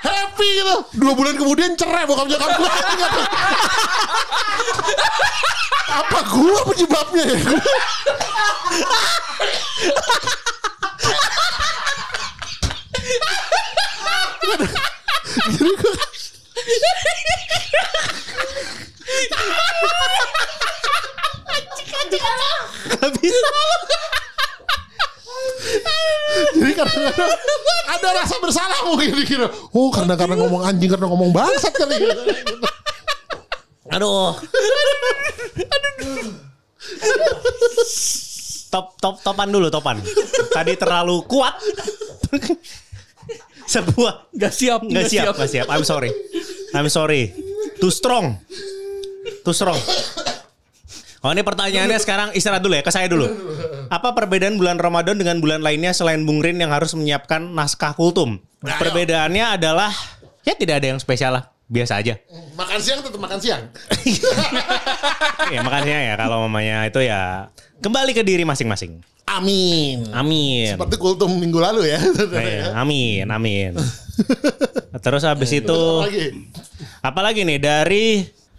Happy 0.00 0.48
gitu. 0.58 0.76
Dua 0.98 1.12
bulan 1.14 1.34
kemudian 1.38 1.76
cerai 1.78 2.04
bokap 2.08 2.26
nyokap 2.26 2.50
gue. 2.58 2.70
Apa 5.90 6.18
gue 6.22 6.58
penyebabnya 6.74 7.24
ya? 7.30 7.38
Jadi 15.50 15.72
gue 15.76 15.94
Jadi 26.50 26.72
kadang-kadang 26.76 27.32
ada 27.88 28.08
rasa 28.20 28.36
bersalah 28.42 28.80
mungkin 28.86 29.16
dikira. 29.16 29.48
Oh 29.72 29.88
karena 29.88 30.14
karena 30.16 30.36
ngomong 30.36 30.62
anjing 30.64 30.90
karena 30.92 31.06
ngomong 31.08 31.30
bangsat 31.32 31.72
kali. 31.72 31.96
gitu. 32.00 32.20
Aduh. 33.90 34.36
Top 38.70 38.94
top 39.02 39.18
topan 39.24 39.48
dulu 39.50 39.66
topan. 39.72 39.98
Tadi 40.54 40.78
terlalu 40.78 41.26
kuat. 41.26 41.58
Sebuah 43.70 44.34
Gak 44.34 44.50
siap, 44.50 44.82
nggak 44.82 45.06
siap, 45.06 45.34
nggak 45.34 45.50
siap. 45.50 45.66
I'm 45.70 45.86
sorry. 45.86 46.10
I'm 46.74 46.86
sorry. 46.86 47.34
Too 47.80 47.90
strong. 47.90 48.38
Tusro. 49.42 49.74
Oh 51.20 51.28
ini 51.36 51.44
pertanyaannya 51.44 52.00
sekarang 52.00 52.28
istirahat 52.32 52.64
dulu 52.64 52.80
ya 52.80 52.84
ke 52.84 52.88
saya 52.88 53.04
dulu. 53.04 53.28
Apa 53.92 54.16
perbedaan 54.16 54.56
bulan 54.56 54.80
Ramadan 54.80 55.20
dengan 55.20 55.36
bulan 55.42 55.60
lainnya 55.60 55.92
selain 55.92 56.24
Bung 56.24 56.40
Rin 56.40 56.56
yang 56.56 56.72
harus 56.72 56.96
menyiapkan 56.96 57.44
naskah 57.52 57.92
kultum? 57.92 58.40
Perbedaannya 58.64 59.60
adalah 59.60 59.92
ya 60.48 60.56
tidak 60.56 60.80
ada 60.80 60.96
yang 60.96 61.00
spesial 61.00 61.36
lah, 61.36 61.44
biasa 61.68 62.00
aja. 62.00 62.16
Makan 62.56 62.78
siang 62.80 63.00
tetap 63.04 63.20
makan 63.20 63.36
siang. 63.36 63.68
ya 65.54 65.60
makanya 65.60 65.98
ya 66.08 66.14
kalau 66.16 66.48
mamanya 66.48 66.88
itu 66.88 67.04
ya 67.04 67.52
kembali 67.84 68.16
ke 68.16 68.24
diri 68.24 68.48
masing-masing. 68.48 69.04
Amin. 69.30 70.10
Amin. 70.10 70.74
Seperti 70.74 70.96
kultum 70.96 71.30
minggu 71.32 71.56
lalu 71.56 71.86
ya. 71.86 71.98
Iya, 72.30 72.74
amin, 72.74 73.26
amin. 73.26 73.72
Terus 75.04 75.22
habis 75.22 75.50
itu 75.50 75.80
Lagi. 76.02 76.50
apalagi 77.00 77.40
nih 77.42 77.56
dari 77.56 78.06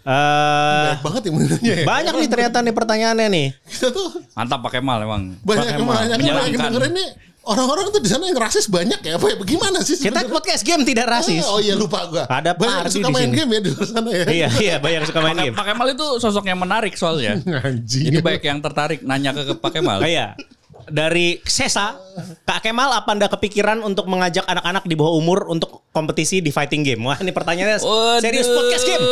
eh 0.02 0.88
Banyak 0.90 1.02
banget 1.06 1.22
ya. 1.62 1.86
banyak 1.86 2.14
nih 2.18 2.28
ternyata 2.28 2.58
nih 2.60 2.74
pertanyaannya 2.74 3.28
nih. 3.30 3.48
Kita 3.62 3.92
tuh 3.92 4.08
Mantap 4.34 4.60
pakai 4.62 4.82
mal 4.82 4.98
emang. 5.00 5.38
banyak 5.40 5.62
Pakai 5.70 5.84
mal. 5.84 5.96
banyak 6.02 6.18
yang 6.18 6.66
dengerin 6.66 6.94
nih. 6.96 7.10
Orang-orang 7.42 7.90
tuh 7.90 7.98
di 7.98 8.06
sana 8.06 8.30
yang 8.30 8.38
rasis 8.38 8.66
banyak 8.66 9.02
ya. 9.02 9.18
Apa 9.18 9.26
ya? 9.28 9.36
Bagaimana 9.36 9.82
sih 9.82 9.98
Kita 9.98 10.14
sebenarnya? 10.22 10.30
podcast 10.30 10.62
game 10.62 10.86
tidak 10.86 11.10
rasis. 11.10 11.42
Oh 11.44 11.58
iya 11.58 11.74
lupa 11.74 12.06
gua. 12.06 12.26
Ada 12.26 12.54
banyak 12.54 12.86
yang 12.86 12.94
suka 12.94 13.10
main 13.10 13.30
sini. 13.30 13.38
game 13.38 13.50
ya 13.50 13.60
di 13.60 13.70
luar 13.70 13.86
sana 13.86 14.10
ya. 14.10 14.26
iya, 14.30 14.48
iya, 14.58 14.76
banyak 14.78 14.98
yang 14.98 15.08
suka 15.10 15.20
main 15.20 15.34
Pakai 15.34 15.46
game. 15.50 15.56
Pak 15.58 15.66
Kemal 15.68 15.88
itu 15.90 16.08
sosok 16.18 16.46
yang 16.46 16.60
menarik 16.62 16.94
soalnya. 16.94 17.42
Anjing. 17.66 18.04
Jadi 18.10 18.18
banyak 18.22 18.44
yang 18.46 18.60
tertarik 18.60 19.00
nanya 19.02 19.34
ke, 19.34 19.42
ke 19.44 19.54
Pak 19.58 19.72
Kemal. 19.74 20.02
Oh, 20.02 20.06
iya. 20.06 20.38
Dari 20.88 21.38
Sesa, 21.44 21.94
Kak 22.42 22.64
Kemal 22.64 22.90
apa 22.92 23.10
Anda 23.12 23.28
kepikiran 23.28 23.82
untuk 23.82 24.08
mengajak 24.08 24.46
anak-anak 24.46 24.84
di 24.84 24.96
bawah 24.96 25.14
umur 25.14 25.46
untuk 25.46 25.86
kompetisi 25.92 26.40
di 26.40 26.50
fighting 26.50 26.82
game? 26.82 27.02
Wah, 27.04 27.20
ini 27.20 27.30
pertanyaannya 27.30 27.78
serius 28.18 28.48
Waduh, 28.48 28.58
podcast 28.58 28.86
game. 28.86 29.06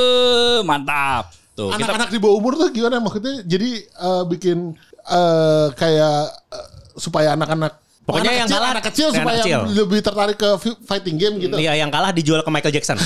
Mantap. 0.63 1.23
Tuh, 1.53 1.69
kita 1.69 1.86
Anak-anak 1.86 2.10
di 2.10 2.19
bawah 2.19 2.36
umur 2.39 2.53
tuh 2.55 2.71
gimana 2.71 2.97
maksudnya? 2.97 3.43
Jadi 3.43 3.69
eh, 3.84 4.23
bikin 4.25 4.73
eh, 5.05 5.67
kayak 5.75 6.17
eh, 6.49 6.67
supaya 6.95 7.36
anak-anak 7.36 7.75
Pokoknya 8.10 8.25
anak 8.25 8.39
yang 8.41 8.49
kecil, 8.49 8.58
kalah- 8.58 8.73
anak 8.73 8.86
kecil 8.89 9.08
supaya 9.13 9.38
anak 9.38 9.45
kecil. 9.45 9.60
lebih 9.69 9.99
tertarik 10.01 10.34
ke 10.34 10.49
fi- 10.58 10.79
fighting 10.82 11.21
game 11.21 11.36
gitu. 11.38 11.53
Iya, 11.62 11.77
yang 11.77 11.93
kalah 11.93 12.10
dijual 12.10 12.41
ke 12.41 12.49
Michael 12.49 12.73
Jackson. 12.73 12.97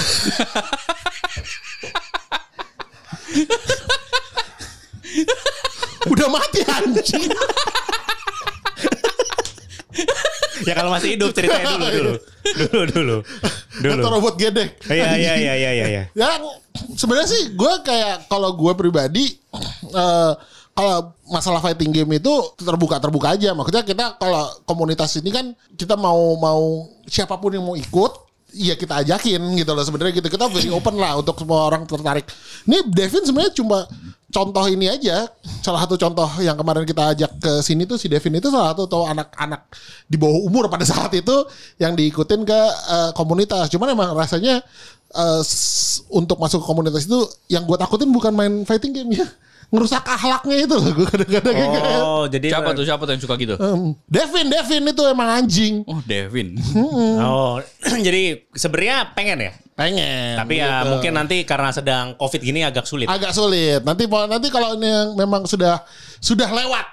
Udah 6.07 6.27
mati 6.27 6.61
anjing. 6.63 7.31
ya 10.67 10.73
kalau 10.77 10.89
masih 10.93 11.17
hidup 11.17 11.31
ceritanya 11.33 11.77
dulu 11.77 11.87
dulu. 11.89 12.13
Dulu 12.43 12.81
dulu. 12.89 13.17
Dulu. 13.81 14.01
Atau 14.01 14.09
robot 14.09 14.35
gedek. 14.37 14.69
Iya, 14.85 15.17
iya, 15.17 15.33
iya, 15.37 15.53
iya, 15.55 15.71
iya, 15.73 15.85
iya. 15.89 16.03
Ya 16.13 16.29
sebenarnya 16.97 17.29
sih 17.29 17.43
gue 17.53 17.73
kayak 17.85 18.29
kalau 18.29 18.53
gue 18.53 18.73
pribadi 18.77 19.37
eh 19.93 20.33
kalau 20.73 21.13
masalah 21.29 21.61
fighting 21.61 21.93
game 21.93 22.17
itu 22.17 22.33
terbuka 22.57 22.97
terbuka 22.97 23.37
aja. 23.37 23.53
Maksudnya 23.53 23.85
kita 23.85 24.05
kalau 24.17 24.49
komunitas 24.65 25.13
ini 25.21 25.29
kan 25.29 25.45
kita 25.77 25.93
mau 25.93 26.33
mau 26.41 26.89
siapa 27.05 27.37
pun 27.37 27.53
yang 27.53 27.65
mau 27.65 27.77
ikut 27.77 28.23
Iya 28.53 28.77
kita 28.77 29.01
ajakin 29.01 29.41
gitu 29.57 29.73
loh 29.73 29.81
sebenarnya 29.81 30.13
gitu 30.21 30.29
kita 30.29 30.45
very 30.45 30.69
open 30.69 30.93
lah 31.01 31.17
untuk 31.17 31.41
semua 31.41 31.73
orang 31.73 31.89
tertarik. 31.89 32.21
Ini 32.69 32.85
Devin 32.85 33.25
sebenarnya 33.25 33.53
cuma 33.57 33.89
contoh 34.33 34.65
ini 34.65 34.89
aja. 34.89 35.29
Salah 35.61 35.79
satu 35.79 35.95
contoh 35.95 36.25
yang 36.41 36.57
kemarin 36.57 36.83
kita 36.83 37.13
ajak 37.13 37.31
ke 37.37 37.61
sini 37.61 37.85
tuh 37.85 37.95
si 37.95 38.09
Devin 38.09 38.33
itu 38.33 38.49
salah 38.49 38.73
satu 38.73 38.83
tuh 38.83 39.05
anak-anak 39.05 39.69
di 40.03 40.17
bawah 40.17 40.41
umur 40.41 40.65
pada 40.65 40.83
saat 40.89 41.13
itu 41.13 41.45
yang 41.77 41.93
diikutin 41.93 42.41
ke 42.41 42.59
eh, 42.89 43.11
komunitas. 43.13 43.69
Cuman 43.69 43.93
emang 43.93 44.11
rasanya 44.11 44.65
s- 45.39 46.01
untuk 46.09 46.37
masuk 46.37 46.59
ke 46.59 46.65
komunitas 46.65 47.05
itu 47.05 47.19
yang 47.47 47.63
gue 47.63 47.77
takutin 47.77 48.09
bukan 48.09 48.33
main 48.33 48.53
fighting 48.63 48.91
game 48.91 49.13
ya, 49.13 49.27
ngerusak 49.69 50.01
akhlaknya 50.01 50.65
itu 50.65 50.73
loh 50.73 50.89
gue 50.91 51.05
kadang-kadang 51.05 51.53
kayak, 51.53 52.01
Oh, 52.01 52.25
jadi 52.25 52.47
siapa 52.49 52.69
tuh 52.73 52.85
siapa 52.85 53.01
tuh 53.03 53.13
yang 53.13 53.21
suka 53.21 53.35
gitu? 53.37 53.55
em, 53.55 53.93
Devin, 54.05 54.47
Devin 54.49 54.83
itu 54.85 55.03
emang 55.05 55.29
anjing. 55.31 55.85
Oh, 55.85 56.01
Devin. 56.01 56.57
Oh, 57.21 57.61
jadi 58.05 58.41
sebenarnya 58.53 59.13
pengen 59.13 59.37
ya. 59.39 59.53
Pengen. 59.73 60.37
Tapi 60.37 60.53
ya 60.57 60.81
gitu. 60.81 60.89
mungkin 60.93 61.11
nanti 61.13 61.37
karena 61.43 61.69
sedang 61.69 62.13
Covid 62.13 62.39
gini 62.39 62.61
agak 62.61 62.85
sulit. 62.85 63.09
agak 63.09 63.33
sulit. 63.33 63.81
Nanti 63.81 64.05
nanti 64.05 64.47
kalau 64.47 64.77
ini 64.77 64.85
yang 64.85 65.09
memang 65.13 65.43
sudah 65.45 65.81
sudah 66.17 66.47
lewat 66.47 66.85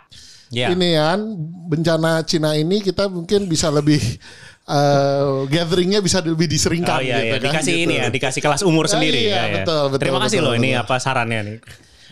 Ya. 0.51 0.67
ini 0.75 0.99
kan 0.99 1.23
bencana 1.71 2.27
Cina 2.27 2.59
ini 2.59 2.83
kita 2.83 3.07
mungkin 3.07 3.47
bisa 3.47 3.71
lebih 3.71 4.03
eh, 4.67 5.47
gatheringnya 5.47 6.03
bisa 6.03 6.19
lebih 6.19 6.47
Oh 6.47 6.51
diseringkan. 6.51 6.99
iya, 7.01 7.07
iya. 7.07 7.19
gitu 7.23 7.37
kan, 7.39 7.43
dikasih 7.55 7.71
gitu. 7.73 7.85
ini 7.87 7.95
ya, 7.95 8.07
dikasih 8.11 8.41
kelas 8.43 8.63
umur 8.67 8.85
Ya, 8.85 8.91
sendiri. 8.91 9.21
iya, 9.23 9.31
ya, 9.31 9.43
ya. 9.47 9.55
betul, 9.63 9.83
betul, 9.95 10.01
Terima 10.03 10.19
kasih 10.19 10.39
betul, 10.43 10.51
loh 10.51 10.55
ini 10.59 10.71
betul. 10.75 10.83
apa 10.83 10.95
sarannya 10.99 11.41
nih. 11.47 11.57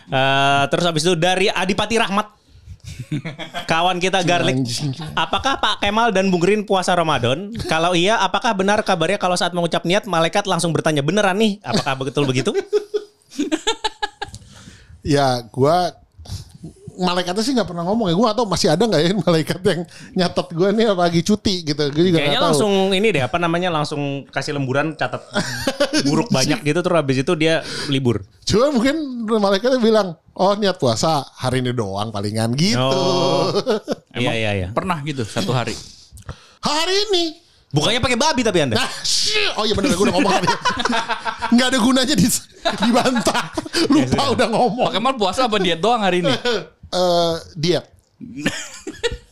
Eh, 0.08 0.62
terus 0.70 0.84
habis 0.86 1.02
itu 1.02 1.14
dari 1.18 1.50
Adipati 1.50 1.98
Rahmat. 1.98 2.37
Kawan 3.70 3.98
kita 3.98 4.20
Garlic. 4.26 4.64
Apakah 5.16 5.60
Pak 5.60 5.80
Kemal 5.80 6.12
dan 6.12 6.28
Bung 6.28 6.44
Rin 6.44 6.62
puasa 6.64 6.92
Ramadan? 6.92 7.52
Kalau 7.68 7.96
iya, 7.96 8.20
apakah 8.20 8.52
benar 8.52 8.84
kabarnya 8.84 9.16
kalau 9.16 9.36
saat 9.38 9.56
mengucap 9.56 9.84
niat 9.88 10.04
malaikat 10.04 10.44
langsung 10.44 10.74
bertanya 10.76 11.00
beneran 11.00 11.38
nih? 11.38 11.62
Apakah 11.64 11.94
betul 12.04 12.24
begitu? 12.28 12.52
Ya, 15.06 15.40
gua 15.54 15.96
malaikatnya 16.98 17.42
sih 17.46 17.54
nggak 17.54 17.68
pernah 17.70 17.86
ngomong 17.86 18.10
ya. 18.10 18.14
Gua 18.18 18.28
atau 18.34 18.44
masih 18.44 18.68
ada 18.74 18.82
nggak 18.84 19.02
ya 19.02 19.10
malaikat 19.24 19.60
yang 19.62 19.80
nyatet 20.18 20.46
gua 20.52 20.68
nih 20.74 20.86
lagi 20.92 21.20
cuti 21.22 21.54
gitu. 21.62 21.82
Gue 21.94 22.04
juga 22.10 22.18
Kayaknya 22.18 22.42
langsung 22.42 22.72
ini 22.90 23.08
deh 23.14 23.22
apa 23.22 23.38
namanya 23.38 23.70
langsung 23.70 24.26
kasih 24.28 24.58
lemburan 24.58 24.98
catat 24.98 25.22
buruk 26.10 26.28
banyak 26.34 26.60
gitu 26.66 26.80
terus 26.82 26.96
habis 26.98 27.16
itu 27.22 27.32
dia 27.38 27.62
libur. 27.86 28.26
Cuma 28.42 28.74
mungkin 28.74 29.24
malaikatnya 29.24 29.78
bilang, 29.78 30.18
oh 30.34 30.52
niat 30.58 30.76
puasa 30.76 31.22
hari 31.38 31.62
ini 31.62 31.70
doang 31.70 32.10
palingan 32.10 32.52
gitu. 32.58 32.82
Oh. 32.82 33.54
Iya 34.18 34.34
iya 34.34 34.50
iya. 34.50 34.68
Pernah 34.74 34.98
gitu 35.06 35.22
satu 35.22 35.54
hari. 35.54 35.78
Hari 36.58 36.94
ini. 37.06 37.24
Bukannya 37.70 38.02
pakai 38.02 38.18
babi 38.18 38.42
tapi 38.42 38.64
Anda. 38.66 38.80
Nah, 38.80 38.90
oh 39.60 39.64
iya 39.68 39.76
bener 39.78 39.94
gue 39.94 40.02
udah 40.08 40.14
ngomong 40.18 40.32
tadi. 40.40 40.48
Nggak 41.54 41.66
ada 41.70 41.78
gunanya 41.78 42.14
di, 42.18 42.26
dibantah. 42.82 43.44
Lupa 43.92 44.22
udah 44.34 44.48
ngomong. 44.50 44.88
Pak 44.88 44.92
Kemal 44.98 45.14
puasa 45.20 45.46
apa 45.46 45.60
diet 45.62 45.78
doang 45.78 46.02
hari 46.02 46.24
ini? 46.24 46.32
Eh, 46.88 47.34
diet. 47.56 47.84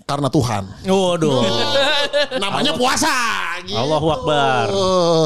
Karena 0.06 0.28
Tuhan. 0.30 0.64
Waduh. 0.86 1.42
Namanya 2.38 2.72
puasa. 2.78 3.10
Gitu. 3.66 3.74
Allahu 3.74 4.08
Akbar. 4.14 4.66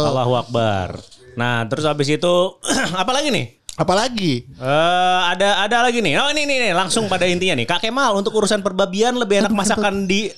Allahu 0.08 0.32
Akbar. 0.40 0.88
Nah, 1.36 1.68
terus 1.68 1.84
habis 1.84 2.08
itu 2.08 2.34
apa 3.02 3.12
lagi 3.12 3.28
nih? 3.28 3.60
Apalagi? 3.76 4.44
Eh 4.44 5.20
ada 5.36 5.64
ada 5.64 5.76
lagi 5.88 6.04
nih. 6.04 6.16
Oh 6.20 6.28
ini 6.32 6.44
nih, 6.44 6.56
nih 6.68 6.72
langsung 6.76 7.08
pada 7.08 7.24
intinya 7.28 7.56
nih. 7.60 7.66
Kak 7.68 7.80
Kemal 7.84 8.12
untuk 8.16 8.36
urusan 8.36 8.60
perbabian 8.60 9.16
lebih 9.16 9.44
enak 9.44 9.52
masakan 9.52 10.04
di 10.04 10.28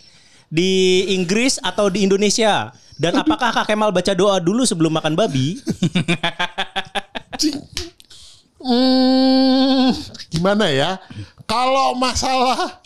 di 0.46 1.06
Inggris 1.14 1.58
atau 1.62 1.90
di 1.90 2.06
Indonesia? 2.06 2.70
Dan 2.98 3.18
apakah 3.18 3.50
Kak 3.50 3.66
Kemal 3.66 3.90
baca 3.90 4.14
doa 4.14 4.38
dulu 4.38 4.62
sebelum 4.66 4.94
makan 4.94 5.14
babi? 5.14 5.58
Hmm, 8.62 9.90
gimana 10.30 10.70
ya? 10.70 11.02
Kalau 11.52 11.92
masalah 11.94 12.80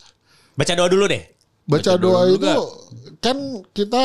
Baca 0.52 0.72
doa 0.72 0.88
dulu 0.88 1.06
deh. 1.06 1.22
baca, 1.62 1.78
Baca 1.78 1.92
doa, 1.94 2.26
doa 2.26 2.34
itu 2.34 2.52
kan 3.18 3.36
kita 3.70 4.04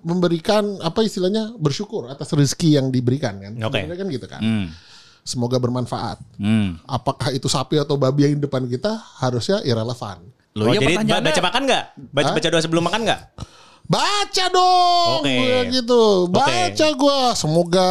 memberikan 0.00 0.76
apa 0.80 1.00
istilahnya 1.00 1.56
bersyukur 1.56 2.06
atas 2.06 2.28
rezeki 2.30 2.76
yang 2.76 2.86
diberikan 2.88 3.40
kan. 3.40 3.52
Oke. 3.58 3.80
Sebenarnya 3.80 3.96
kan 3.96 4.08
gitu 4.12 4.26
kan. 4.28 4.40
Hmm. 4.44 4.66
Semoga 5.24 5.56
bermanfaat. 5.56 6.20
Hmm. 6.36 6.76
Apakah 6.84 7.32
itu 7.32 7.48
sapi 7.48 7.80
atau 7.80 7.96
babi 7.96 8.28
yang 8.28 8.36
di 8.36 8.44
depan 8.44 8.68
kita 8.68 8.92
harusnya 9.18 9.64
irrelevan. 9.64 10.20
Loh, 10.54 10.68
oh, 10.68 10.70
iya 10.70 10.78
jadi 10.78 10.84
ba- 10.84 11.00
pertanyaannya- 11.00 11.26
baca 11.32 11.42
makan 11.42 11.62
nggak? 11.64 11.84
Baca 12.12 12.24
Hah? 12.28 12.34
baca 12.36 12.48
doa 12.52 12.60
sebelum 12.60 12.82
makan 12.84 13.00
nggak? 13.02 13.20
Baca 13.84 14.44
dong 14.48 15.20
Oke. 15.20 15.34
gua 15.34 15.58
gitu. 15.68 16.02
Baca 16.28 16.86
gua 16.94 17.18
semoga 17.32 17.88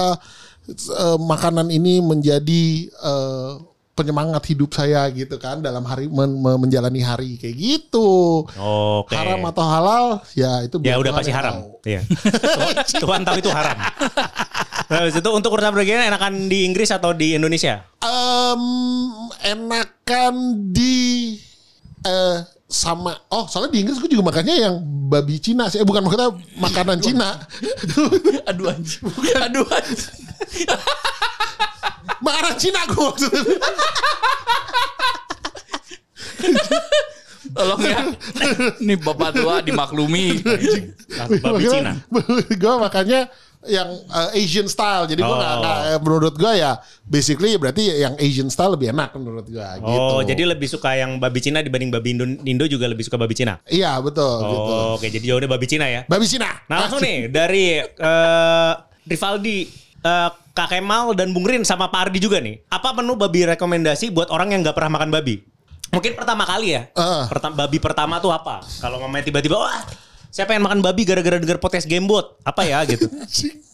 eh, 0.69 1.17
makanan 1.19 1.67
ini 1.69 1.97
menjadi 1.99 2.65
eh, 2.89 3.51
penyemangat 3.93 4.41
hidup 4.45 4.69
saya 4.69 5.05
gitu 5.09 5.37
kan 5.37 5.61
dalam 5.61 5.81
hari 5.81 6.09
men- 6.09 6.33
me- 6.35 6.57
menjalani 6.57 6.99
hari 6.99 7.37
kayak 7.37 7.53
gitu. 7.53 8.41
Oke. 8.57 9.13
Haram 9.13 9.41
atau 9.45 9.63
halal 9.63 10.03
ya 10.33 10.61
itu 10.61 10.81
Ya 10.81 10.97
udah 10.97 11.13
pasti 11.13 11.29
haram. 11.29 11.53
tahu. 11.53 11.65
Iya. 11.85 12.01
Tuhan, 12.03 12.73
Tuhan 12.99 13.21
tahu 13.21 13.37
itu 13.37 13.49
haram. 13.49 13.77
Nah, 14.83 15.07
itu 15.07 15.29
untuk 15.29 15.53
urusan 15.53 15.69
perbagian 15.69 16.03
enakan 16.03 16.47
di 16.47 16.65
Inggris 16.65 16.89
atau 16.89 17.13
di 17.13 17.33
Indonesia? 17.33 17.85
Em, 18.01 18.61
enakan 19.45 20.33
di 20.69 21.37
eh 22.03 22.39
sama 22.65 23.13
oh 23.29 23.45
soalnya 23.45 23.69
di 23.69 23.85
Inggris 23.85 23.95
gue 23.95 24.09
juga 24.09 24.25
makannya 24.25 24.55
yang 24.57 24.75
babi 25.07 25.37
Cina 25.37 25.69
sih 25.69 25.77
eh, 25.77 25.85
bukan 25.85 26.01
maksudnya 26.01 26.33
makanan 26.57 26.97
Cina 26.97 27.37
Aduh 28.43 28.65
anjing. 28.67 29.05
Aduh 29.45 29.61
anjing. 29.63 30.17
makanan 32.23 32.55
Cina 32.55 32.81
gue 32.85 33.03
maksudnya 33.03 33.43
Tolong 37.53 37.81
ya. 37.83 37.99
Nih 38.79 38.97
bapak 38.97 39.35
tua 39.35 39.59
dimaklumi. 39.59 40.41
Babi 41.37 41.63
Cina. 41.63 41.91
gue 42.61 42.73
makannya 42.79 43.27
yang 43.63 43.89
uh, 44.07 44.31
Asian 44.33 44.65
style. 44.65 45.05
Jadi 45.05 45.21
gua 45.21 45.37
nggak 45.37 45.53
Oh. 45.53 45.59
nggak- 45.61 46.01
menurut 46.01 46.33
gua 46.33 46.51
ya 46.51 46.71
basically 47.03 47.55
berarti 47.55 47.83
yang 47.95 48.15
Asian 48.17 48.47
style 48.47 48.73
lebih 48.73 48.89
enak 48.89 49.11
menurut 49.13 49.45
gitu. 49.45 49.61
Oh, 49.85 50.19
jadi 50.19 50.43
lebih 50.45 50.67
suka 50.67 50.95
yang 50.95 51.15
babi 51.15 51.39
Cina 51.39 51.59
dibanding 51.59 51.87
babi 51.87 52.09
Indo, 52.11 52.25
Indo 52.43 52.65
juga 52.65 52.87
lebih 52.87 53.03
suka 53.03 53.15
babi 53.15 53.31
Cina. 53.33 53.59
Iya, 53.65 53.99
betul 53.99 54.33
gitu. 54.41 54.71
Oh, 54.73 54.95
oke 54.97 55.05
jadi 55.05 55.25
jawabnya 55.25 55.49
babi 55.49 55.67
Cina 55.67 55.85
ya. 55.85 56.01
Babi 56.03 56.25
Cina. 56.25 56.47
Nah 56.67 56.77
langsung 56.81 57.03
nih 57.05 57.27
dari 57.27 57.65
eh, 57.79 58.73
Rivaldi, 59.03 59.57
eh, 59.99 60.29
Kak 60.53 60.69
Kemal 60.69 61.17
dan 61.17 61.33
Bung 61.33 61.49
Rin 61.49 61.65
sama 61.65 61.89
Pak 61.89 62.09
Ardi 62.09 62.21
juga 62.21 62.37
nih. 62.37 62.61
Apa 62.69 62.93
menu 62.93 63.17
babi 63.17 63.41
rekomendasi 63.49 64.13
buat 64.13 64.29
orang 64.29 64.53
yang 64.53 64.61
nggak 64.61 64.77
pernah 64.77 65.01
makan 65.01 65.09
babi? 65.09 65.41
Mungkin 65.89 66.13
pertama 66.13 66.45
kali 66.45 66.77
ya. 66.77 66.89
Pertama 67.25 67.65
babi 67.65 67.77
pertama 67.81 68.21
tuh 68.21 68.29
apa? 68.29 68.61
Kalau 68.77 69.01
ngomongnya 69.01 69.33
tiba-tiba, 69.33 69.57
wah 69.57 69.81
saya 70.29 70.45
pengen 70.45 70.65
makan 70.65 70.85
babi 70.85 71.09
gara-gara 71.09 71.41
denger 71.41 71.57
podcast 71.57 71.89
Gamebot. 71.89 72.37
Apa 72.45 72.65
ya 72.69 72.85
gitu? 72.85 73.05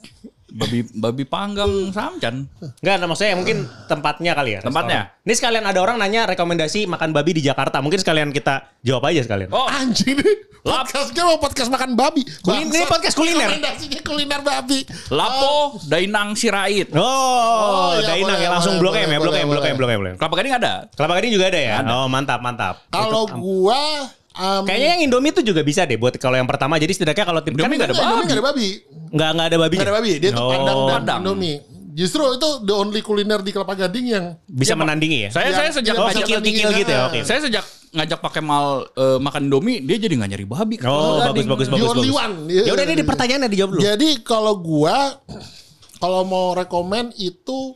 Babi 0.49 0.81
babi 0.97 1.23
panggang 1.29 1.93
samcan. 1.93 2.49
Enggak, 2.81 2.95
nah, 2.97 3.07
maksudnya 3.07 3.37
mungkin 3.37 3.69
tempatnya 3.85 4.33
kali 4.33 4.57
ya. 4.57 4.61
Tempatnya? 4.65 5.13
restoran. 5.13 5.25
Ini 5.29 5.33
sekalian 5.37 5.65
ada 5.69 5.79
orang 5.79 5.97
nanya 6.01 6.25
rekomendasi 6.25 6.89
makan 6.89 7.13
babi 7.13 7.37
di 7.37 7.41
Jakarta. 7.45 7.79
Mungkin 7.85 8.01
sekalian 8.01 8.33
kita 8.33 8.65
jawab 8.81 9.13
aja 9.13 9.21
sekalian. 9.21 9.53
Oh, 9.53 9.69
Anjing 9.69 10.17
nih. 10.17 10.49
Podcastnya 10.59 11.23
mau 11.23 11.39
podcast 11.39 11.71
makan 11.71 11.95
babi. 11.95 12.21
Kulin- 12.43 12.67
ini 12.67 12.83
podcast 12.83 13.15
kuliner. 13.15 13.47
Rekomendasinya 13.47 13.99
kuliner 14.03 14.41
babi. 14.43 14.79
Lapo 15.07 15.79
Dainang 15.87 16.35
Sirait. 16.35 16.91
Oh, 16.91 17.95
iya, 17.95 18.11
Dainang 18.11 18.35
boleh, 18.35 18.43
ya 18.43 18.49
langsung 18.51 18.75
boleh, 18.75 18.91
Blok 18.91 18.95
M 18.99 19.09
ya, 19.09 19.19
Blok 19.23 19.35
M, 19.39 19.47
Blok 19.47 19.63
M. 19.63 19.75
Blok 19.79 19.91
M. 19.91 20.01
Kelapa 20.19 20.35
Gading 20.35 20.55
ada. 20.59 20.73
Kelapa 20.91 21.13
Gading 21.15 21.31
juga 21.31 21.45
ada 21.47 21.59
ya? 21.63 21.77
Oh, 21.87 22.07
mantap, 22.11 22.43
mantap. 22.43 22.83
Kalau 22.91 23.23
gua 23.31 24.11
um, 24.39 24.63
Kayaknya 24.63 24.87
yang 24.89 25.01
Indomie 25.03 25.31
tuh 25.31 25.43
juga 25.43 25.61
bisa 25.61 25.83
deh 25.83 25.95
buat 25.95 26.15
kalau 26.15 26.33
yang 26.33 26.47
pertama. 26.47 26.75
Jadi 26.75 26.95
setidaknya 26.95 27.25
kalau 27.25 27.39
tim 27.39 27.53
Indomie 27.53 27.75
kan 27.75 27.85
nggak 27.85 27.89
ada 27.89 27.93
Indomie 27.93 28.15
babi. 28.15 28.23
nggak 28.23 28.33
ada 28.33 28.45
babi. 28.45 28.67
Nggak 29.09 29.29
nggak 29.29 29.45
ada 29.45 29.57
babinya. 29.57 29.77
Nggak 29.77 29.85
ada 29.85 29.95
babi. 29.95 30.11
Dia 30.15 30.29
tuh 30.29 30.39
Oh, 30.39 30.49
padang 30.49 30.65
dan 30.65 30.95
Padang. 30.95 31.19
Indomie. 31.21 31.57
Justru 31.91 32.23
itu 32.23 32.49
the 32.63 32.71
only 32.71 33.01
kuliner 33.01 33.39
di 33.39 33.51
Kelapa 33.51 33.75
Gading 33.75 34.05
yang 34.07 34.25
bisa 34.45 34.71
Ya, 34.71 34.77
menandingi 34.77 35.17
ya. 35.19 35.29
Saya 35.29 35.45
Yang- 35.45 35.57
saya 35.59 35.69
sejak 35.75 35.93
Oh, 35.93 36.07
kikil-kikil 36.07 36.69
gitu 36.73 36.89
ya. 36.89 37.01
Oke. 37.05 37.19
saya 37.21 37.39
sejak 37.41 37.65
ngajak 37.89 38.19
pakai 38.19 38.39
mal 38.39 38.65
eh, 38.89 39.17
makan 39.17 39.41
Indomie, 39.45 39.81
dia 39.81 39.97
jadi 39.97 40.13
nggak 40.13 40.29
nyari 40.29 40.45
babi. 40.45 40.75
Oh, 40.77 40.79
Kelapa 40.79 40.95
bagus 40.95 41.19
Gading. 41.27 41.47
bagus 41.49 41.67
the 41.67 41.73
bagus 41.73 41.89
only 41.89 42.01
bagus. 42.07 42.21
one. 42.21 42.35
Ya 42.47 42.71
udah 42.71 42.83
ini 42.83 42.95
di 42.95 43.03
pertanyaannya 43.03 43.49
dijawab 43.49 43.71
dulu. 43.73 43.81
Jadi 43.83 44.09
kalau 44.21 44.53
gua 44.55 44.97
kalau 45.97 46.21
mau 46.23 46.53
rekomen 46.53 47.11
itu 47.13 47.75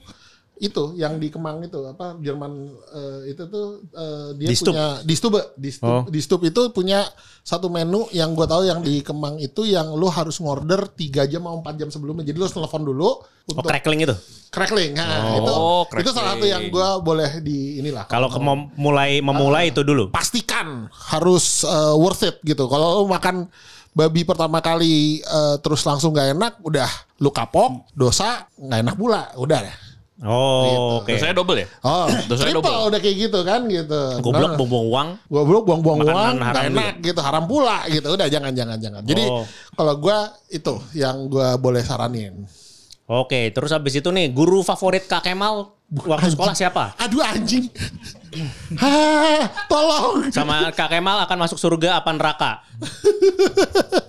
itu 0.64 0.96
yang 0.96 1.16
di 1.16 1.28
Kemang 1.28 1.60
itu 1.62 1.76
apa 1.84 2.16
Jerman 2.18 2.52
eh, 2.90 3.20
itu 3.30 3.44
tuh 3.46 3.84
eh, 3.92 4.30
dia 4.34 4.48
Di 4.48 4.56
punya 4.58 4.86
di 5.04 5.14
Stub 5.14 5.34
di 5.54 5.70
Stub, 5.70 5.84
Oh. 5.86 6.04
di 6.08 6.20
Stub 6.20 6.42
itu 6.42 6.62
punya 6.70 7.04
satu 7.42 7.68
menu 7.68 8.08
yang 8.10 8.32
gua 8.32 8.48
tahu 8.48 8.64
yang 8.64 8.80
di 8.80 9.00
Kemang 9.00 9.36
itu 9.38 9.64
yang 9.64 9.92
lu 9.92 10.08
harus 10.08 10.40
ngorder 10.40 10.88
3 10.88 11.28
jam 11.28 11.44
atau 11.44 11.60
4 11.60 11.76
jam 11.76 11.90
sebelumnya. 11.90 12.24
Jadi 12.24 12.38
lu 12.38 12.44
harus 12.44 12.56
telepon 12.56 12.82
dulu 12.82 13.10
Oh, 13.44 13.52
untuk 13.52 13.68
crackling 13.68 14.00
itu. 14.02 14.16
crackling. 14.48 14.96
Nah, 14.96 15.04
Oh, 15.04 15.36
itu 15.36 15.54
crackling. 15.92 16.00
itu 16.00 16.12
salah 16.14 16.32
satu 16.34 16.46
yang 16.46 16.64
gua 16.70 16.96
boleh 16.98 17.44
di 17.44 17.78
inilah. 17.78 18.08
Kalau 18.08 18.28
ke 18.28 18.40
mem- 18.40 18.72
mulai 18.74 19.20
memulai 19.20 19.68
itu 19.68 19.84
dulu. 19.84 20.08
pastikan 20.10 20.88
harus 21.12 21.62
uh, 21.64 21.92
worth 21.94 22.24
it 22.24 22.40
gitu. 22.42 22.64
Kalau 22.66 23.04
lu 23.04 23.12
makan 23.12 23.52
babi 23.92 24.24
pertama 24.24 24.58
kali 24.58 25.20
uh, 25.22 25.60
terus 25.60 25.84
langsung 25.84 26.10
nggak 26.12 26.34
enak, 26.34 26.54
udah 26.62 26.88
lu 27.20 27.30
kapok, 27.30 27.84
dosa 27.92 28.48
nggak 28.56 28.80
enak 28.82 28.96
pula, 28.96 29.22
udah 29.36 29.60
deh. 29.62 29.76
Oh, 30.24 31.04
oke. 31.04 31.12
Dosanya 31.12 31.36
double 31.36 31.58
ya? 31.60 31.68
Oh, 31.84 32.08
Dosanya 32.32 32.56
triple 32.56 32.64
double. 32.66 32.88
udah 32.90 33.00
kayak 33.00 33.18
gitu 33.20 33.40
kan 33.44 33.62
gitu. 33.68 34.02
Goblok 34.24 34.50
Nah, 34.50 34.58
buang 34.58 34.86
uang. 34.88 35.10
Goblok 35.28 35.64
buang-buang 35.68 35.98
uang, 36.00 36.08
haram 36.08 36.34
nggak 36.40 36.64
enak 36.72 36.94
gitu, 37.04 37.20
haram 37.20 37.44
pula 37.44 37.84
gitu. 37.88 38.08
Udah 38.10 38.28
jangan 38.28 38.52
jangan 38.52 38.80
jangan. 38.80 39.02
Jadi 39.04 39.24
Oh. 39.26 39.44
kalau 39.74 39.94
gua 39.98 40.18
itu 40.48 40.74
yang 40.94 41.28
gua 41.28 41.56
boleh 41.56 41.84
saranin. 41.84 42.48
Oke, 43.04 43.52
terus 43.52 43.70
habis 43.70 43.94
itu 43.94 44.08
nih 44.08 44.32
guru 44.32 44.64
favorit 44.64 45.04
Kak 45.04 45.28
Kemal 45.28 45.76
waktu 45.92 46.32
sekolah 46.32 46.56
siapa? 46.56 46.96
Aduh 46.98 47.20
anjing. 47.20 47.68
Hah, 48.80 49.44
tolong. 49.70 50.30
Sama 50.34 50.70
Kak 50.74 50.90
Kemal 50.90 51.24
akan 51.26 51.38
masuk 51.46 51.58
surga 51.62 52.02
apa 52.02 52.10
neraka? 52.14 52.52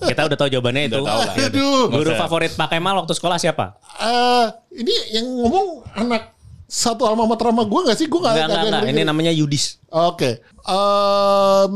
Kita 0.04 0.26
udah 0.28 0.36
tahu 0.38 0.48
jawabannya 0.48 0.82
itu. 0.88 0.98
Udah 1.00 1.08
tahu 1.08 1.20
lah. 1.20 1.34
Aduh. 1.48 1.84
Guru 1.92 2.10
favorit 2.16 2.52
Pak 2.56 2.68
Kemal 2.72 2.94
waktu 3.00 3.12
sekolah 3.12 3.36
siapa? 3.36 3.76
Eh, 4.00 4.46
ini 4.80 4.94
yang 5.14 5.26
ngomong 5.28 5.84
anak 5.94 6.34
satu 6.64 7.06
alma 7.06 7.28
mater 7.28 7.52
sama 7.52 7.62
gue 7.68 7.80
gak 7.86 7.98
sih? 8.00 8.06
Gue 8.08 8.18
gak, 8.18 8.34
Enggak, 8.34 8.48
enggak, 8.50 8.62
enggak. 8.66 8.90
Ini 8.90 9.02
namanya 9.06 9.32
Yudis. 9.32 9.78
Oke. 9.92 10.42
Em, 10.64 11.74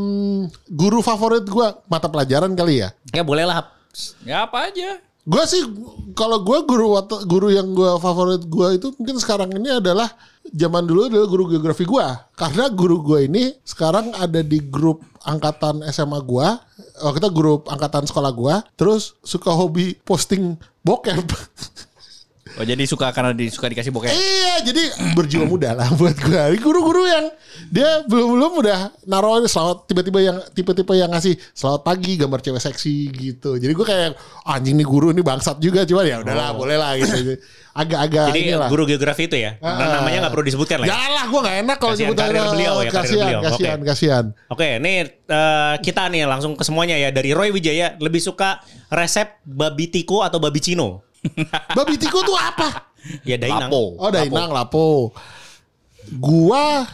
guru 0.72 0.98
favorit 1.04 1.44
gue 1.44 1.66
mata 1.86 2.08
pelajaran 2.08 2.50
kali 2.56 2.82
ya. 2.82 2.88
Ya 3.12 3.22
boleh 3.22 3.44
lah. 3.46 3.68
Ya 4.24 4.48
apa 4.48 4.72
aja. 4.72 4.98
Gue 5.28 5.44
sih 5.44 5.60
kalau 6.16 6.40
gue 6.40 6.58
guru 6.64 6.96
guru 7.28 7.52
yang 7.52 7.76
gue 7.76 8.00
favorit 8.00 8.40
gue 8.48 8.68
itu 8.80 8.88
mungkin 8.96 9.20
sekarang 9.20 9.52
ini 9.52 9.76
adalah 9.76 10.08
zaman 10.52 10.84
dulu 10.84 11.08
adalah 11.08 11.28
guru 11.28 11.44
geografi 11.52 11.84
gue 11.84 12.06
karena 12.36 12.64
guru 12.72 13.02
gue 13.04 13.28
ini 13.28 13.52
sekarang 13.62 14.12
ada 14.16 14.40
di 14.40 14.58
grup 14.62 15.04
angkatan 15.24 15.84
SMA 15.92 16.20
gue 16.24 16.48
oh, 17.04 17.12
kita 17.14 17.28
grup 17.30 17.68
angkatan 17.68 18.04
sekolah 18.08 18.32
gue 18.32 18.54
terus 18.74 19.16
suka 19.22 19.52
hobi 19.52 19.96
posting 20.02 20.56
bokep 20.82 21.26
Oh 22.58 22.66
jadi 22.66 22.82
suka 22.90 23.14
karena 23.14 23.30
di, 23.30 23.46
suka 23.54 23.70
dikasih 23.70 23.94
bokeh. 23.94 24.10
Iya, 24.10 24.66
jadi 24.66 24.82
berjiwa 25.14 25.46
muda 25.46 25.78
lah 25.78 25.94
buat 25.98 26.18
gue. 26.18 26.58
Guru-guru 26.58 27.06
yang 27.06 27.30
dia 27.70 28.02
belum 28.10 28.34
belum 28.34 28.52
udah 28.66 28.78
naruh 29.06 29.46
selamat 29.46 29.86
tiba-tiba 29.86 30.18
yang 30.18 30.36
tipe-tipe 30.50 30.90
yang 30.98 31.06
ngasih 31.06 31.38
selamat 31.54 31.86
pagi 31.86 32.18
gambar 32.18 32.42
cewek 32.42 32.58
seksi 32.58 33.14
gitu. 33.14 33.62
Jadi 33.62 33.70
gue 33.70 33.86
kayak 33.86 34.18
anjing 34.42 34.74
nih 34.74 34.82
guru 34.90 35.14
ini 35.14 35.22
bangsat 35.22 35.62
juga 35.62 35.86
cuma 35.86 36.02
ya 36.02 36.18
udahlah 36.18 36.50
boleh 36.50 36.74
lah 36.74 36.98
gitu. 36.98 37.38
Agak-agak 37.78 38.34
Jadi 38.34 38.40
inilah. 38.50 38.66
guru 38.66 38.90
geografi 38.90 39.30
itu 39.30 39.38
ya. 39.38 39.54
Ah. 39.62 40.02
Namanya 40.02 40.26
nggak 40.26 40.32
perlu 40.34 40.46
disebutkan 40.50 40.82
lah. 40.82 40.86
ya? 40.90 40.98
Lah 40.98 41.24
gue 41.30 41.40
gak 41.46 41.56
enak 41.62 41.76
kalau 41.78 41.94
sebutan 41.94 42.26
karir 42.26 42.42
beliau 42.50 42.74
ya, 42.82 42.90
karir 42.90 43.06
kasihan, 43.06 43.22
beliau. 43.22 43.40
Kasihan, 43.46 43.78
kasihan. 43.86 44.24
Oke, 44.50 44.82
nih 44.82 44.96
eh, 45.30 45.74
kita 45.78 46.10
nih 46.10 46.26
langsung 46.26 46.58
ke 46.58 46.66
semuanya 46.66 46.98
ya 46.98 47.14
dari 47.14 47.30
Roy 47.30 47.54
Wijaya 47.54 47.94
lebih 48.02 48.18
suka 48.18 48.58
resep 48.90 49.38
babi 49.46 49.94
tiko 49.94 50.26
atau 50.26 50.42
babi 50.42 50.58
cino? 50.58 51.06
Babi 51.70 51.94
tiko 51.96 52.22
tuh 52.22 52.34
apa? 52.34 52.88
Ya 53.22 53.36
Dainang. 53.36 53.68
Lapo. 53.68 53.82
Oh, 53.96 54.08
Dainang 54.08 54.50
Lapo. 54.50 54.86
Gua 56.10 56.86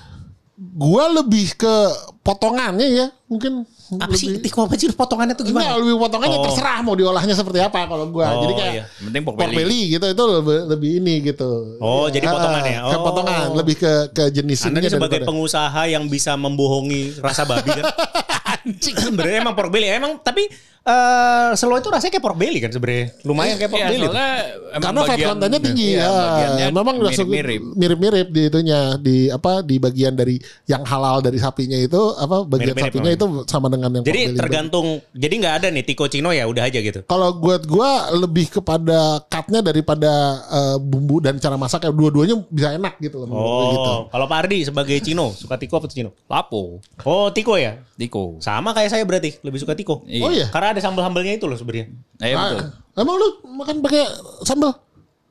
gua 0.57 1.05
lebih 1.13 1.55
ke 1.55 1.75
potongannya 2.21 2.87
ya, 2.89 3.07
mungkin 3.27 3.67
Apa 3.95 4.17
sih 4.17 4.41
tiko 4.41 4.65
apa 4.65 4.75
sih 4.75 4.89
potongannya 4.91 5.37
tuh 5.37 5.45
Enggak, 5.45 5.61
gimana? 5.61 5.77
lebih 5.77 6.01
potongannya 6.01 6.39
Oh. 6.41 6.45
terserah 6.49 6.81
mau 6.81 6.97
diolahnya 6.97 7.31
seperti 7.33 7.61
apa 7.61 7.85
kalau 7.85 8.09
gua. 8.09 8.33
Oh, 8.33 8.43
Jadi 8.43 8.55
kayak 8.57 8.73
iya. 8.73 8.85
Penting 8.99 9.23
pork 9.23 9.37
pork 9.37 9.45
belly. 9.47 9.59
belly 9.61 9.81
gitu 9.93 10.07
itu 10.09 10.23
lebih, 10.25 10.59
lebih 10.67 10.91
ini 10.99 11.15
gitu. 11.23 11.51
Oh, 11.79 12.09
jadi 12.09 12.25
Ah, 12.25 12.33
potongannya. 12.33 12.79
Ke 12.81 12.97
Oh. 12.97 13.03
potongan 13.05 13.39
lebih 13.55 13.77
ke 13.77 13.93
ke 14.11 14.25
jenis 14.33 14.65
Anda 14.65 14.81
sebagai 14.81 15.21
daripada- 15.21 15.29
pengusaha 15.29 15.81
yang 15.87 16.09
bisa 16.09 16.33
membohongi 16.35 17.21
rasa 17.21 17.45
babi 17.45 17.71
kan? 17.71 17.85
Anjing 18.57 18.95
sebenarnya 18.95 19.39
emang 19.41 19.55
pork 19.55 19.69
belly. 19.69 19.89
Emang 19.89 20.19
tapi 20.19 20.47
eh 20.85 21.51
selo 21.55 21.81
itu 21.81 21.89
rasanya 21.89 22.13
kayak 22.13 22.23
pork 22.23 22.37
belly 22.37 22.59
kan 22.59 22.69
sebenarnya. 22.69 23.07
Lumayan 23.25 23.57
kayak 23.57 23.71
pork 23.73 23.81
Iya, 23.81 23.89
belly. 23.89 24.05
soalnya 24.05 24.29
karena 24.75 25.01
fat 25.03 25.17
contentnya 25.19 25.61
tinggi 25.63 25.89
iya, 25.89 26.03
ya. 26.03 26.11
bagiannya 26.13 26.67
Memang 26.69 26.97
langsung 26.99 27.25
mirip-mirip. 27.27 27.63
mirip-mirip 27.73 28.29
di 28.29 28.43
itunya 28.45 28.79
di 28.99 29.17
apa 29.27 29.53
di 29.61 29.77
bagian 29.79 30.13
dari 30.13 30.37
yang 30.65 30.85
halal 30.85 31.19
dari 31.19 31.39
sapinya 31.39 31.75
itu 31.75 31.97
apa 32.15 32.45
bagian 32.45 32.77
Mirip-mirip 32.77 32.93
sapinya 32.93 33.11
itu 33.11 33.27
memang. 33.27 33.49
sama 33.49 33.67
dengan 33.67 33.91
yang 33.91 34.05
Jadi 34.05 34.13
pork 34.15 34.29
belly. 34.29 34.39
tergantung. 34.39 34.87
Jadi 35.11 35.35
nggak 35.41 35.55
ada 35.57 35.67
nih 35.73 35.85
tiko 35.85 36.05
cino 36.05 36.31
ya 36.31 36.45
udah 36.45 36.63
aja 36.63 36.79
gitu. 36.79 37.01
Kalau 37.03 37.29
buat 37.35 37.63
gua 37.65 37.91
lebih 38.15 38.47
kepada 38.53 38.99
cutnya 39.25 39.61
daripada 39.63 40.13
eh, 40.45 40.77
bumbu 40.79 41.17
dan 41.19 41.41
cara 41.41 41.57
masak 41.57 41.81
ya 41.81 41.91
dua-duanya 41.91 42.45
bisa 42.45 42.71
enak 42.71 43.01
gitu 43.01 43.25
loh 43.25 43.27
gua 43.27 43.65
gitu. 43.73 43.89
Oh, 43.89 44.01
kalau 44.13 44.29
Pak 44.29 44.39
Ardi 44.39 44.59
sebagai 44.63 45.01
cino 45.01 45.33
suka 45.33 45.57
tiko 45.57 45.81
apa 45.81 45.89
tuh 45.89 45.97
cino? 45.97 46.11
Lapo. 46.29 46.85
Oh 47.01 47.33
tiko 47.33 47.57
ya. 47.57 47.81
Tiko. 47.95 48.37
Sama 48.45 48.77
kayak 48.77 48.93
saya 48.93 49.05
berarti 49.09 49.41
lebih 49.41 49.57
suka 49.57 49.73
tiko. 49.73 50.05
Iya. 50.05 50.21
Oh 50.21 50.29
iya. 50.29 50.47
Karena 50.53 50.77
ada 50.77 50.81
sambal-sambalnya 50.85 51.41
itu 51.41 51.49
loh 51.49 51.57
sebenarnya. 51.57 51.97
Eh, 52.21 52.37
betul. 52.37 52.61
emang 53.01 53.17
lu 53.17 53.29
makan 53.57 53.81
pakai 53.81 54.05
sambal? 54.45 54.84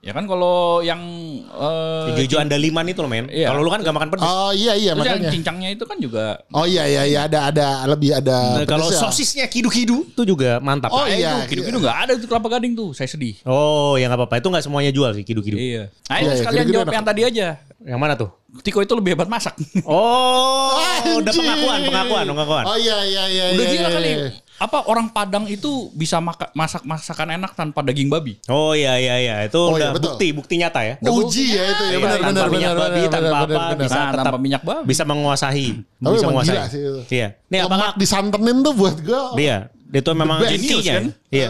Ya 0.03 0.11
kan 0.11 0.27
kalau 0.27 0.83
yang 0.83 0.99
eh, 1.47 2.03
Hijau-hijau 2.11 2.43
andaliman 2.43 2.83
itu 2.91 2.99
loh 2.99 3.07
men. 3.07 3.31
Iya. 3.31 3.47
Kalau 3.55 3.63
lu 3.63 3.71
kan 3.71 3.79
gak 3.79 3.95
makan 3.95 4.09
pedes. 4.11 4.27
Oh 4.27 4.51
iya 4.51 4.75
iya 4.75 4.91
terus 4.91 5.07
yang 5.07 5.15
makanya. 5.15 5.31
cincangnya 5.31 5.69
itu 5.71 5.83
kan 5.87 5.95
juga 5.95 6.43
Oh 6.51 6.67
iya 6.67 6.83
iya 6.83 7.01
iya 7.07 7.19
ada 7.23 7.47
ada 7.47 7.87
lebih 7.87 8.11
ada. 8.11 8.59
Nah, 8.59 8.67
kalau 8.67 8.91
pedesnya. 8.91 9.07
sosisnya 9.07 9.45
kidu-kidu 9.47 10.03
itu 10.11 10.21
juga 10.27 10.59
mantap. 10.59 10.91
Oh, 10.91 11.07
iya, 11.07 11.47
itu 11.47 11.55
kidu-kidu 11.55 11.79
nggak 11.79 11.97
ada 12.03 12.11
itu 12.19 12.27
kelapa 12.27 12.51
gading 12.51 12.75
tuh. 12.75 12.91
Saya 12.91 13.07
sedih. 13.07 13.39
Oh, 13.47 13.95
ya 13.95 14.11
nggak 14.11 14.19
apa-apa. 14.27 14.43
Itu 14.43 14.51
nggak 14.51 14.63
semuanya 14.67 14.91
jual 14.91 15.15
sih 15.15 15.23
kidu-kidu. 15.23 15.55
Iya. 15.55 15.87
Nah, 16.11 16.17
Iya, 16.19 16.27
iya, 16.27 16.33
sekalian 16.35 16.63
kidu-kidu 16.67 16.75
jawab 16.75 16.87
enak. 16.91 16.97
yang 16.99 17.05
tadi 17.07 17.21
aja. 17.23 17.47
Yang 17.83 17.99
mana 18.04 18.13
tuh? 18.19 18.29
Tiko 18.60 18.79
itu 18.83 18.93
lebih 18.99 19.15
hebat 19.15 19.31
masak. 19.31 19.56
Oh, 19.87 20.83
udah 21.23 21.31
pengakuan, 21.31 21.79
pengakuan, 21.87 22.25
pengakuan. 22.27 22.63
Oh 22.67 22.75
iya 22.75 23.08
iya 23.08 23.23
iya. 23.31 23.43
Udah 23.56 23.65
iya, 23.65 23.71
gila 23.71 23.87
iya, 23.87 23.95
kali. 23.95 24.12
Iya. 24.56 24.62
Apa 24.62 24.85
orang 24.85 25.10
Padang 25.10 25.43
itu 25.45 25.67
bisa 25.91 26.17
maka- 26.17 26.54
masak 26.54 26.81
masakan 26.81 27.33
enak 27.33 27.51
tanpa 27.51 27.81
daging 27.81 28.08
babi? 28.08 28.37
Oh 28.45 28.71
iya 28.71 28.95
iya 28.95 29.15
iya, 29.17 29.35
itu 29.43 29.58
Oh, 29.58 29.73
udah 29.73 29.89
iya, 29.89 29.89
betul. 29.91 30.13
bukti, 30.13 30.27
bukti 30.31 30.54
nyata 30.56 30.81
ya. 30.81 30.95
Uji 30.99 31.45
ya 31.51 31.63
itu 31.65 31.83
ya 31.83 31.89
Iya, 31.89 31.97
benar 31.99 32.17
tanpa 32.17 32.29
benar 32.29 32.47
minyak 32.49 32.71
benar 32.71 32.81
babi, 32.83 33.01
tanpa 33.04 33.17
benar, 33.19 33.33
apa, 33.33 33.47
benar, 33.49 33.77
bisa 33.79 33.95
Nah, 33.95 34.08
tetap 34.08 34.23
tanpa 34.23 34.37
minyak 34.37 34.62
babi. 34.63 34.85
bisa 34.85 35.04
menguasai, 35.04 35.67
Tapi 35.73 36.13
bisa 36.13 36.25
menguasai. 36.25 36.54
gila 36.54 36.63
sih 36.67 36.81
itu. 36.81 36.99
Iya. 37.12 37.27
Nih 37.43 37.60
Lemak 37.60 37.67
apakah 37.67 37.89
disantenin 37.95 38.58
tuh 38.62 38.73
buat 38.73 38.95
gua. 38.99 39.21
Iya, 39.35 39.58
itu 39.89 40.10
memang 40.13 40.37
intinya. 40.45 40.93
kan? 40.93 41.06
Iya. 41.27 41.49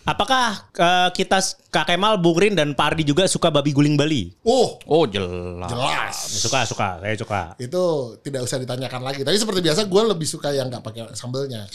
Apakah 0.00 0.46
eh, 0.72 1.08
kita 1.12 1.38
Kak 1.68 1.86
Kemal, 1.86 2.18
Bung 2.18 2.34
Rin 2.34 2.52
dan 2.52 2.72
Pak 2.72 2.86
Ardi 2.90 3.04
juga 3.04 3.24
suka 3.26 3.46
babi 3.46 3.70
guling 3.70 3.94
Bali? 3.94 4.32
Oh, 4.42 4.80
Oh 4.82 5.04
jelas. 5.04 5.70
jelas. 5.70 6.16
Suka, 6.40 6.64
suka. 6.64 6.98
Saya 6.98 7.14
suka. 7.14 7.40
Itu 7.56 7.82
tidak 8.18 8.42
usah 8.42 8.58
ditanyakan 8.58 9.00
lagi. 9.02 9.20
Tapi 9.20 9.36
seperti 9.36 9.60
biasa 9.60 9.84
gue 9.84 10.02
lebih 10.08 10.24
suka 10.24 10.50
yang 10.50 10.66
nggak 10.66 10.82
pakai 10.82 11.12
sambelnya. 11.12 11.68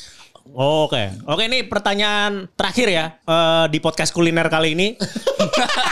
Oh, 0.47 0.85
Oke, 0.85 1.09
oke 1.25 1.41
ini 1.43 1.65
pertanyaan 1.65 2.45
terakhir 2.53 2.87
ya 2.87 3.05
eh, 3.17 3.65
di 3.67 3.81
podcast 3.81 4.13
kuliner 4.13 4.45
kali 4.45 4.71
ini 4.71 4.93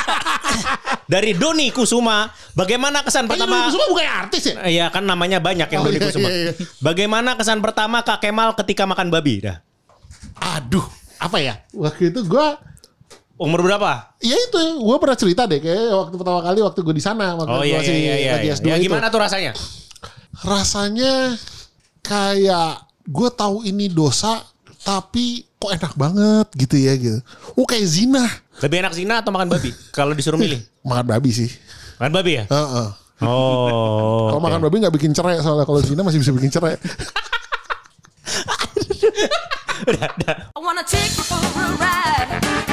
dari 1.11 1.33
Doni 1.33 1.73
Kusuma. 1.73 2.29
Bagaimana 2.53 3.01
kesan 3.01 3.25
Tapi 3.25 3.41
pertama? 3.41 3.65
lu 3.65 3.73
semua 3.73 3.87
bukan 3.89 4.05
artis 4.05 4.43
ya? 4.45 4.55
Iya 4.63 4.85
kan 4.87 5.03
namanya 5.03 5.41
banyak 5.41 5.67
yang 5.67 5.81
Oh, 5.81 5.85
Doni 5.89 5.97
iya, 5.97 6.05
Kusuma. 6.05 6.29
iya, 6.29 6.39
iya. 6.47 6.53
Bagaimana 6.79 7.33
kesan 7.33 7.59
pertama 7.59 8.05
Kak 8.05 8.21
Kemal 8.21 8.53
ketika 8.55 8.85
makan 8.85 9.09
babi? 9.09 9.41
Dah. 9.41 9.57
Aduh, 10.55 10.85
apa 11.17 11.41
ya? 11.41 11.57
Waktu 11.73 12.13
itu 12.13 12.21
gue 12.23 12.47
Umur 13.33 13.65
berapa? 13.65 14.13
Ya 14.21 14.37
itu, 14.37 14.55
gue 14.79 14.97
pernah 15.01 15.17
cerita 15.17 15.49
deh 15.49 15.57
kayak 15.57 15.89
waktu 15.91 16.15
pertama 16.15 16.39
kali 16.39 16.61
waktu 16.61 16.79
gue 16.79 16.95
di 16.95 17.01
sana 17.01 17.33
waktu 17.33 17.49
Oh 17.51 17.65
iya 17.65 17.81
masih 17.81 17.95
iya 17.97 18.15
iya. 18.15 18.31
lagi 18.37 18.47
iya. 18.47 18.55
S2 18.55 18.65
Ya, 18.69 18.75
itu. 18.77 18.83
gimana 18.87 19.09
tuh 19.09 19.19
rasanya? 19.19 19.51
Rasanya 20.39 21.13
kayak 22.05 22.92
gue 23.03 23.29
tahu 23.35 23.67
ini 23.67 23.91
dosa 23.91 24.43
tapi 24.83 25.47
kok 25.55 25.71
enak 25.71 25.93
banget 25.95 26.47
gitu 26.59 26.75
ya 26.75 26.93
gitu. 26.99 27.19
Oh 27.55 27.63
kayak 27.63 27.87
zina. 27.87 28.27
Lebih 28.59 28.83
enak 28.83 28.93
zina 28.95 29.23
atau 29.23 29.31
makan 29.31 29.47
babi? 29.47 29.71
Kalau 29.95 30.11
disuruh 30.11 30.39
milih. 30.39 30.59
Makan 30.83 31.07
babi 31.07 31.31
sih. 31.31 31.47
Makan 31.95 32.11
babi 32.11 32.31
ya? 32.35 32.45
Heeh. 32.51 32.87
Oh. 33.23 34.27
Kalau 34.27 34.35
oke. 34.35 34.43
makan 34.43 34.59
babi 34.67 34.83
nggak 34.83 34.95
bikin 34.99 35.15
cerai 35.15 35.39
soalnya 35.39 35.63
kalau 35.63 35.79
zina 35.79 36.03
masih 36.03 36.19
bisa 36.19 36.35
bikin 36.35 36.51
cerai. 36.51 36.75
I 39.83 40.59
wanna 40.59 40.83
take 40.83 41.15
you 41.15 41.23
for 41.23 41.39
a 41.39 41.65
ride. 41.79 42.72